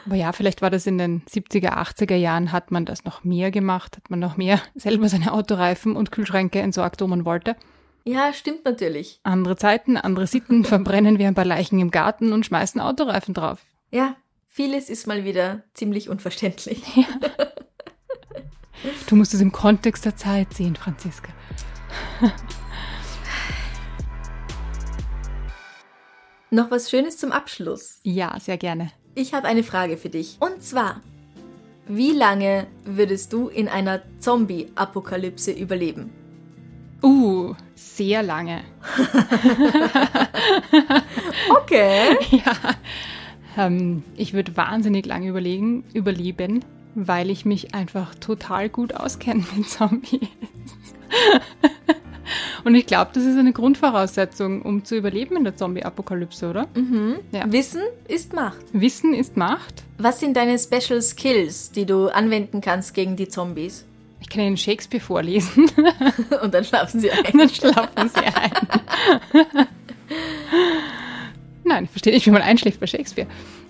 Aber 0.06 0.16
ja, 0.16 0.32
vielleicht 0.32 0.62
war 0.62 0.70
das 0.70 0.88
in 0.88 0.98
den 0.98 1.22
70er, 1.26 1.74
80er 1.74 2.16
Jahren, 2.16 2.54
hat 2.54 2.72
man 2.72 2.86
das 2.86 3.04
noch 3.04 3.26
mehr 3.26 3.52
gemacht, 3.52 3.98
hat 3.98 4.10
man 4.10 4.20
noch 4.20 4.38
mehr 4.38 4.62
selber 4.76 5.10
seine 5.10 5.34
Autoreifen 5.34 5.98
und 5.98 6.12
Kühlschränke 6.12 6.60
entsorgt, 6.60 7.02
wo 7.02 7.08
man 7.08 7.26
wollte. 7.26 7.58
Ja, 8.06 8.32
stimmt 8.32 8.64
natürlich. 8.64 9.20
Andere 9.24 9.58
Zeiten, 9.58 9.98
andere 9.98 10.28
Sitten, 10.28 10.64
verbrennen 10.64 11.20
wir 11.20 11.28
ein 11.28 11.36
paar 11.36 11.44
Leichen 11.44 11.80
im 11.80 11.92
Garten 11.92 12.32
und 12.32 12.46
schmeißen 12.46 12.80
Autoreifen 12.80 13.34
drauf. 13.34 13.60
Ja, 13.92 14.16
Vieles 14.52 14.90
ist 14.90 15.06
mal 15.06 15.24
wieder 15.24 15.62
ziemlich 15.76 16.10
unverständlich. 16.10 16.82
Ja. 16.96 17.06
Du 19.08 19.16
musst 19.16 19.36
es 19.36 19.42
im 19.42 19.52
Kontext 19.52 20.06
der 20.06 20.16
Zeit 20.16 20.56
sehen, 20.56 20.76
Franziska. 20.76 21.32
Noch 26.50 26.72
was 26.72 26.90
Schönes 26.90 27.20
zum 27.20 27.32
Abschluss. 27.32 28.00
Ja, 28.04 28.40
sehr 28.40 28.58
gerne. 28.58 28.90
Ich 29.14 29.36
habe 29.36 29.48
eine 29.48 29.62
Frage 29.64 29.98
für 29.98 30.10
dich. 30.10 30.38
Und 30.40 30.64
zwar, 30.64 31.02
wie 31.88 32.12
lange 32.12 32.66
würdest 32.86 33.34
du 33.34 33.50
in 33.50 33.68
einer 33.68 34.02
Zombie-Apokalypse 34.20 35.52
überleben? 35.52 36.10
Uh, 37.04 37.54
sehr 37.76 38.24
lange. 38.24 38.64
okay. 41.52 42.18
Ja, 42.32 42.56
ähm, 43.60 44.04
ich 44.16 44.34
würde 44.34 44.56
wahnsinnig 44.56 45.06
lange 45.06 45.28
überlegen, 45.28 45.84
überleben, 45.94 46.64
weil 46.96 47.30
ich 47.30 47.46
mich 47.46 47.76
einfach 47.76 48.16
total 48.16 48.70
gut 48.70 48.96
auskenne 48.96 49.44
mit 49.56 49.70
Zombies. 49.70 50.22
Und 52.64 52.76
ich 52.76 52.86
glaube, 52.86 53.12
das 53.14 53.24
ist 53.24 53.38
eine 53.38 53.54
Grundvoraussetzung, 53.54 54.62
um 54.62 54.86
zu 54.86 54.96
überleben 54.96 55.38
in 55.38 55.44
der 55.44 55.56
Zombie-Apokalypse, 55.56 56.50
oder? 56.50 56.68
Mhm. 56.76 57.16
Ja. 57.32 57.52
Wissen 57.52 57.82
ist 58.08 58.34
Macht. 58.34 58.64
Wissen 58.74 59.14
ist 59.14 59.38
Macht. 59.38 59.84
Was 59.98 60.20
sind 60.20 60.38
deine 60.38 60.60
Special 60.60 61.02
Skills, 61.02 61.72
die 61.72 61.86
du 61.86 62.08
anwenden 62.08 62.62
kannst 62.62 62.94
gegen 62.94 63.16
die 63.16 63.28
Zombies? 63.28 63.86
Ich 64.22 64.30
kann 64.30 64.42
Ihnen 64.42 64.58
Shakespeare 64.58 65.04
vorlesen. 65.04 65.72
Und 66.44 66.54
dann 66.54 66.64
schlafen 66.64 67.00
Sie 67.00 67.10
ein. 67.10 67.26
Und 67.34 67.40
dann 67.40 67.50
schlafen 67.50 68.10
Sie 68.10 68.26
ein. 68.26 69.68
Nein, 71.70 71.84
ich 71.84 71.92
verstehe 71.92 72.12
nicht, 72.12 72.26
wie 72.26 72.32
man 72.32 72.42
einschläft 72.42 72.80
bei 72.80 72.88
Shakespeare. 72.88 73.28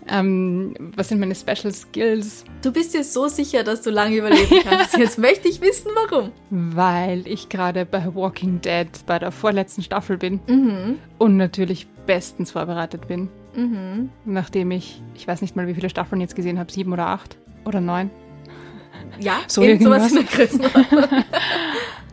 Ähm, 0.08 0.74
was 0.96 1.10
sind 1.10 1.20
meine 1.20 1.36
Special 1.36 1.74
Skills? 1.74 2.46
Du 2.62 2.72
bist 2.72 2.94
dir 2.94 3.04
so 3.04 3.28
sicher, 3.28 3.66
dass 3.66 3.82
du 3.82 3.90
lange 3.90 4.16
überleben 4.16 4.56
kannst. 4.64 4.98
Jetzt 4.98 5.18
möchte 5.18 5.50
ich 5.50 5.60
wissen, 5.60 5.92
warum. 5.94 6.32
Weil 6.50 7.28
ich 7.28 7.50
gerade 7.50 7.86
bei 7.86 8.16
Walking 8.16 8.62
Dead 8.62 8.88
bei 9.06 9.20
der 9.20 9.34
vorletzten 9.34 9.84
Staffel 9.84 10.18
bin 10.18 10.40
mhm. 10.48 10.98
und 11.18 11.36
natürlich 11.36 11.88
bestens 12.06 12.52
vorbereitet 12.52 13.10
bin. 13.10 13.28
Mhm. 13.54 14.10
Nachdem 14.24 14.72
ich, 14.72 15.02
ich 15.14 15.28
weiß 15.28 15.42
nicht 15.42 15.58
mal, 15.58 15.68
wie 15.68 15.74
viele 15.74 15.90
Staffeln 15.90 16.22
jetzt 16.22 16.38
gesehen 16.38 16.58
habe, 16.58 16.72
sieben 16.72 16.94
oder 16.94 17.08
acht 17.08 17.36
oder 17.66 17.82
neun. 17.82 18.12
Ja, 19.20 19.42
so 19.48 19.62
irgendwas. 19.62 20.10
in 20.12 20.20
der 20.20 20.24
Größenordnung. 20.24 21.10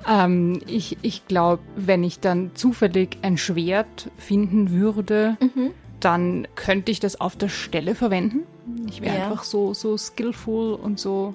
Ähm, 0.08 0.60
ich 0.66 0.98
ich 1.02 1.26
glaube, 1.26 1.62
wenn 1.76 2.04
ich 2.04 2.20
dann 2.20 2.52
zufällig 2.54 3.18
ein 3.22 3.36
Schwert 3.36 4.10
finden 4.16 4.70
würde, 4.70 5.36
mhm. 5.40 5.72
dann 6.00 6.46
könnte 6.54 6.92
ich 6.92 7.00
das 7.00 7.20
auf 7.20 7.36
der 7.36 7.48
Stelle 7.48 7.94
verwenden. 7.94 8.44
Ich 8.88 9.00
wäre 9.00 9.16
ja. 9.16 9.24
einfach 9.24 9.44
so, 9.44 9.74
so 9.74 9.96
skillful 9.96 10.74
und 10.74 10.98
so 10.98 11.34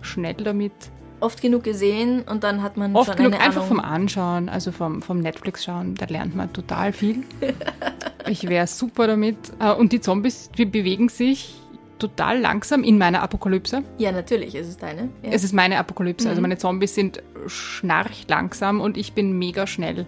schnell 0.00 0.34
damit. 0.34 0.72
Oft 1.20 1.40
genug 1.40 1.62
gesehen 1.62 2.22
und 2.22 2.42
dann 2.42 2.62
hat 2.62 2.76
man 2.76 2.96
Oft 2.96 3.10
schon 3.10 3.16
genug 3.16 3.34
eine 3.34 3.42
einfach 3.44 3.62
vom 3.62 3.78
Anschauen, 3.78 4.48
also 4.48 4.72
vom, 4.72 5.02
vom 5.02 5.20
Netflix 5.20 5.64
schauen, 5.64 5.94
da 5.94 6.06
lernt 6.06 6.34
man 6.34 6.52
total 6.52 6.92
viel. 6.92 7.22
ich 8.26 8.48
wäre 8.48 8.66
super 8.66 9.06
damit. 9.06 9.36
Äh, 9.60 9.72
und 9.72 9.92
die 9.92 10.00
Zombies, 10.00 10.50
die 10.50 10.64
bewegen 10.64 11.08
sich 11.08 11.61
total 12.02 12.40
langsam 12.40 12.84
in 12.84 12.98
meiner 12.98 13.22
Apokalypse. 13.22 13.82
Ja, 13.98 14.12
natürlich, 14.12 14.54
es 14.54 14.68
ist 14.68 14.82
deine. 14.82 15.08
Ja. 15.22 15.30
Es 15.30 15.44
ist 15.44 15.52
meine 15.52 15.78
Apokalypse. 15.78 16.28
Also 16.28 16.28
mhm. 16.28 16.30
Also 16.32 16.42
meine 16.42 16.58
Zombies 16.58 16.94
sind 16.94 17.22
schnarcht 17.46 18.28
langsam 18.28 18.80
und 18.80 18.96
ich 18.96 19.12
bin 19.12 19.38
mega 19.38 19.66
schnell. 19.66 20.06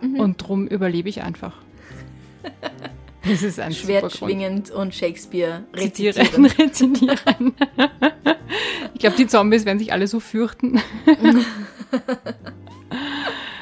Mhm. 0.00 0.20
Und 0.20 0.36
drum 0.38 0.66
überlebe 0.66 1.08
ich 1.08 1.22
einfach. 1.22 1.56
Das 3.24 3.44
ist 3.44 3.60
ein 3.60 3.72
Schwert 3.72 4.10
schwingend 4.12 4.72
und 4.72 4.96
Shakespeare 4.96 5.62
rezitieren. 5.72 6.44
rezitieren. 6.58 7.54
ich 8.94 9.00
glaube, 9.00 9.14
die 9.16 9.28
Zombies 9.28 9.64
werden 9.64 9.78
sich 9.78 9.92
alle 9.92 10.08
so 10.08 10.18
fürchten. 10.18 10.80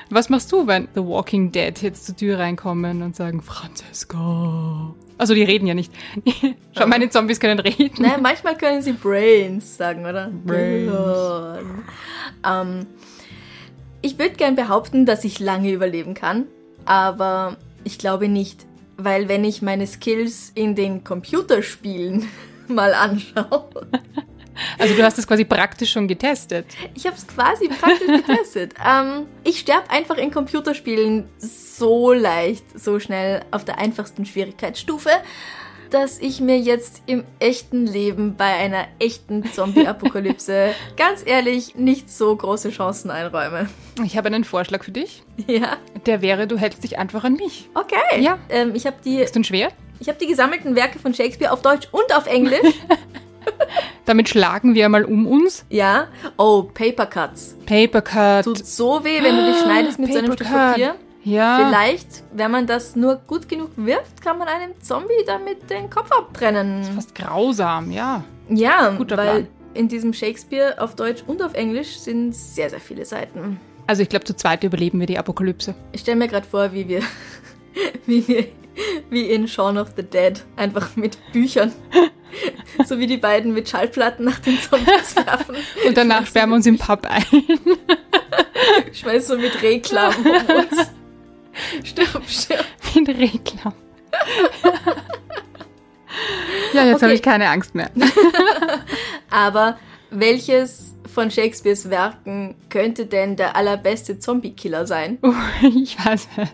Was 0.09 0.31
machst 0.31 0.51
du, 0.51 0.67
wenn 0.67 0.89
The 0.95 1.03
Walking 1.03 1.53
Dead 1.53 1.81
jetzt 1.83 2.07
zur 2.07 2.17
Tür 2.17 2.39
reinkommen 2.39 3.03
und 3.03 3.15
sagen, 3.15 3.43
Francesca? 3.43 4.95
Also 5.21 5.35
die 5.35 5.43
reden 5.43 5.67
ja 5.67 5.75
nicht. 5.75 5.93
Schau, 6.77 6.87
meine 6.87 7.11
Zombies 7.11 7.39
können 7.39 7.59
reden. 7.59 7.93
Nein, 7.99 8.23
manchmal 8.23 8.57
können 8.57 8.81
sie 8.81 8.93
Brains 8.93 9.77
sagen, 9.77 10.07
oder? 10.07 10.31
Brains. 10.47 10.91
Ähm, 12.47 12.87
ich 14.01 14.19
würde 14.19 14.37
gern 14.37 14.57
behaupten, 14.57 15.05
dass 15.05 15.25
ich 15.25 15.39
lange 15.39 15.71
überleben 15.73 16.15
kann, 16.15 16.47
aber 16.87 17.59
ich 17.85 17.99
glaube 17.99 18.29
nicht, 18.29 18.65
weil 18.97 19.29
wenn 19.29 19.45
ich 19.45 19.61
meine 19.61 19.87
Skills 19.87 20.53
in 20.55 20.75
den 20.75 21.05
Computerspielen 21.05 22.27
mal 22.69 22.95
anschaue. 22.95 23.69
Also 24.79 24.95
du 24.95 25.03
hast 25.03 25.19
es 25.19 25.27
quasi 25.27 25.47
praktisch 25.47 25.91
schon 25.91 26.07
getestet. 26.07 26.67
Ich 26.95 27.07
habe 27.07 27.17
es 27.17 27.27
quasi 27.27 27.69
praktisch 27.69 28.07
getestet. 28.07 28.75
ähm, 28.87 29.25
ich 29.43 29.61
sterbe 29.61 29.89
einfach 29.89 30.19
in 30.19 30.31
Computerspielen 30.31 31.31
so 31.81 32.13
leicht, 32.13 32.65
so 32.79 33.01
schnell 33.01 33.41
auf 33.51 33.65
der 33.65 33.79
einfachsten 33.79 34.25
Schwierigkeitsstufe. 34.25 35.11
dass 35.91 36.21
ich 36.21 36.41
mir 36.41 36.57
jetzt 36.57 37.03
im 37.07 37.25
echten 37.41 37.85
Leben 37.85 38.37
bei 38.37 38.45
einer 38.45 38.85
echten 39.01 39.43
Zombie-Apokalypse 39.53 40.71
ganz 40.97 41.23
ehrlich 41.27 41.75
nicht 41.75 42.09
so 42.09 42.37
große 42.37 42.71
Chancen 42.71 43.11
einräume. 43.11 43.69
Ich 44.05 44.17
habe 44.17 44.29
einen 44.29 44.45
Vorschlag 44.45 44.85
für 44.85 44.93
dich. 44.93 45.25
Ja, 45.49 45.79
Der 46.07 46.23
wäre, 46.23 46.47
du 46.47 46.57
hältst 46.59 46.85
dich 46.85 46.97
einfach 46.99 47.25
an 47.25 47.33
mich. 47.33 47.69
okay. 47.75 48.21
Ja. 48.23 48.39
Ähm, 48.51 48.73
ich 48.77 48.87
habe 48.87 48.99
die, 49.05 49.17
Ist 49.17 49.35
denn 49.35 49.43
schwer? 49.43 49.71
ich 49.99 50.09
hab 50.09 50.17
die 50.21 50.29
gesammelten 50.29 50.77
Werke 50.77 51.01
von 51.01 51.13
Shakespeare 51.13 51.53
auf 51.53 51.61
Deutsch 51.63 51.89
und 51.91 52.15
auf 52.17 52.29
Englisch. 52.29 52.61
Damit 54.05 54.29
schlagen 54.29 54.75
wir 54.77 54.89
mal 54.89 55.05
um 55.05 55.27
uns. 55.27 55.65
ja. 55.71 56.07
Oh, 56.37 56.63
Paper 56.73 57.07
Cuts. 57.07 57.57
Papercut. 57.67 58.45
Tut 58.45 58.65
so 58.65 59.03
weh, 59.03 59.21
wenn 59.25 59.37
du 59.37 59.47
dich 59.47 59.59
schneidest 59.61 59.99
mit 59.99 60.13
so 60.13 60.19
einem 60.21 60.33
Stück 60.35 60.47
Paper. 60.47 60.69
Papier. 60.71 60.95
Ja. 61.23 61.67
Vielleicht, 61.67 62.25
wenn 62.33 62.51
man 62.51 62.67
das 62.67 62.97
nur 62.97 63.17
gut 63.27 63.49
genug 63.49 63.71
wirft, 63.77 64.23
kann 64.23 64.39
man 64.39 64.49
einem 64.49 64.73
Zombie 64.81 65.25
damit 65.27 65.69
den 65.69 65.91
Kopf 65.91 66.11
abtrennen. 66.13 66.83
Fast 66.95 67.15
grausam, 67.15 67.91
ja. 67.91 68.25
Ja, 68.49 68.91
Guter 68.97 69.17
weil 69.17 69.31
Plan. 69.43 69.49
in 69.75 69.89
diesem 69.89 70.13
Shakespeare 70.13 70.81
auf 70.81 70.97
Deutsch 70.97 71.23
und 71.27 71.43
auf 71.43 71.55
Englisch 71.55 71.99
sind 71.99 72.35
sehr, 72.35 72.71
sehr 72.71 72.81
viele 72.81 73.05
Seiten. 73.05 73.61
Also 73.87 74.03
ich 74.03 74.09
glaube, 74.09 74.25
zu 74.25 74.35
zweit 74.35 74.65
überleben 74.65 74.99
wir 75.01 75.07
die 75.07 75.19
Apokalypse. 75.19 75.75
Ich 75.93 76.01
stelle 76.01 76.17
mir 76.17 76.29
gerade 76.29 76.47
vor, 76.47 76.73
wie 76.73 76.89
wir, 76.89 77.03
wie 78.07 78.27
wir, 78.27 78.47
wie 79.11 79.31
in 79.31 79.47
Shaun 79.47 79.79
of 79.79 79.89
the 79.97 80.03
Dead, 80.03 80.43
einfach 80.57 80.97
mit 80.97 81.19
Büchern, 81.33 81.73
so 82.87 82.99
wie 82.99 83.07
die 83.07 83.19
beiden 83.19 83.53
mit 83.53 83.69
Schallplatten 83.69 84.25
nach 84.25 84.39
den 84.39 84.59
Zombies 84.59 85.15
werfen. 85.17 85.57
Und 85.87 85.97
danach 85.97 86.27
sperren 86.27 86.51
wir 86.51 86.57
uns 86.57 86.67
im 86.67 86.79
Pub 86.79 87.07
ein. 87.07 87.25
Schmeiß 88.93 89.29
so 89.29 89.37
mit 89.37 89.61
Reklam 89.63 90.15
um 90.25 90.57
uns. 90.57 90.91
Stirb, 91.85 92.23
stirb. 92.29 92.65
Mit 92.95 93.09
Reklam. 93.09 93.73
ja, 96.73 96.85
jetzt 96.85 96.97
Okay. 96.97 97.05
habe 97.05 97.15
ich 97.15 97.23
keine 97.23 97.49
Angst 97.49 97.75
mehr. 97.75 97.91
Aber 99.31 99.79
welches 100.11 100.95
von 101.13 101.31
Shakespeares 101.31 101.89
Werken 101.91 102.55
könnte 102.69 103.07
denn 103.07 103.37
der 103.37 103.57
allerbeste 103.57 104.19
Zombie-Killer 104.19 104.87
sein? 104.87 105.19
Oh, 105.23 105.33
ich 105.63 105.97
weiß 106.05 106.29
es. 106.37 106.49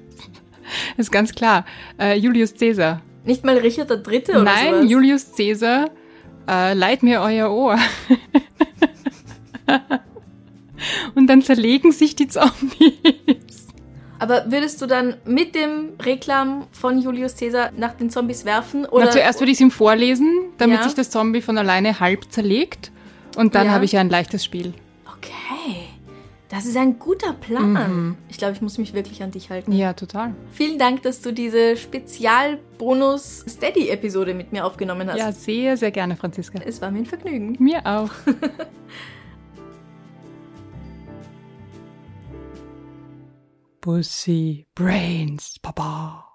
Ist 0.96 1.12
ganz 1.12 1.34
klar. 1.34 1.64
Äh, 1.98 2.16
Julius 2.18 2.54
Caesar. 2.54 3.00
Nicht 3.24 3.44
mal 3.44 3.56
Richard 3.58 3.90
der 3.90 3.98
Dritte 3.98 4.32
oder 4.32 4.42
Nein, 4.44 4.74
sowas? 4.74 4.90
Julius 4.90 5.32
Caesar, 5.36 5.90
äh, 6.48 6.74
leiht 6.74 7.02
mir 7.02 7.20
euer 7.20 7.50
Ohr. 7.50 7.78
Und 11.14 11.26
dann 11.26 11.42
zerlegen 11.42 11.90
sich 11.92 12.14
die 12.16 12.28
Zombies. 12.28 12.92
Aber 14.18 14.50
würdest 14.50 14.80
du 14.80 14.86
dann 14.86 15.14
mit 15.24 15.54
dem 15.54 15.90
Reklam 16.02 16.64
von 16.72 16.98
Julius 17.00 17.36
Caesar 17.36 17.70
nach 17.76 17.92
den 17.94 18.10
Zombies 18.10 18.44
werfen? 18.44 18.86
Oder 18.86 19.06
Na, 19.06 19.10
zuerst 19.10 19.40
würde 19.40 19.50
ich 19.52 19.56
es 19.58 19.60
ihm 19.60 19.70
vorlesen, 19.70 20.46
damit 20.58 20.78
Ja. 20.78 20.84
sich 20.84 20.94
das 20.94 21.10
Zombie 21.10 21.42
von 21.42 21.58
alleine 21.58 22.00
halb 22.00 22.30
zerlegt. 22.32 22.90
Und 23.36 23.54
dann 23.54 23.66
Ja. 23.66 23.72
habe 23.72 23.84
ich 23.84 23.92
ja 23.92 24.00
ein 24.00 24.08
leichtes 24.08 24.42
Spiel. 24.44 24.72
Okay, 25.18 25.88
das 26.48 26.64
ist 26.64 26.76
ein 26.76 26.98
guter 26.98 27.32
Plan. 27.34 28.16
Ich 28.30 28.38
glaube, 28.38 28.54
ich 28.54 28.62
muss 28.62 28.78
mich 28.78 28.94
wirklich 28.94 29.22
an 29.22 29.30
dich 29.32 29.50
halten. 29.50 29.72
Ja, 29.72 29.92
total. 29.92 30.34
Vielen 30.52 30.78
Dank, 30.78 31.02
dass 31.02 31.20
du 31.20 31.32
diese 31.32 31.76
Spezial-Bonus-Steady-Episode 31.76 34.32
mit 34.34 34.52
mir 34.52 34.64
aufgenommen 34.64 35.10
hast. 35.10 35.18
Ja, 35.18 35.32
sehr, 35.32 35.76
sehr 35.76 35.90
gerne, 35.90 36.16
Franziska. 36.16 36.60
Es 36.64 36.80
war 36.80 36.90
mir 36.90 37.00
ein 37.00 37.06
Vergnügen. 37.06 37.56
Mir 37.58 37.84
auch. 37.84 38.10
Pussy 43.86 44.66
Brains, 44.74 45.58
Papa. 45.62 46.25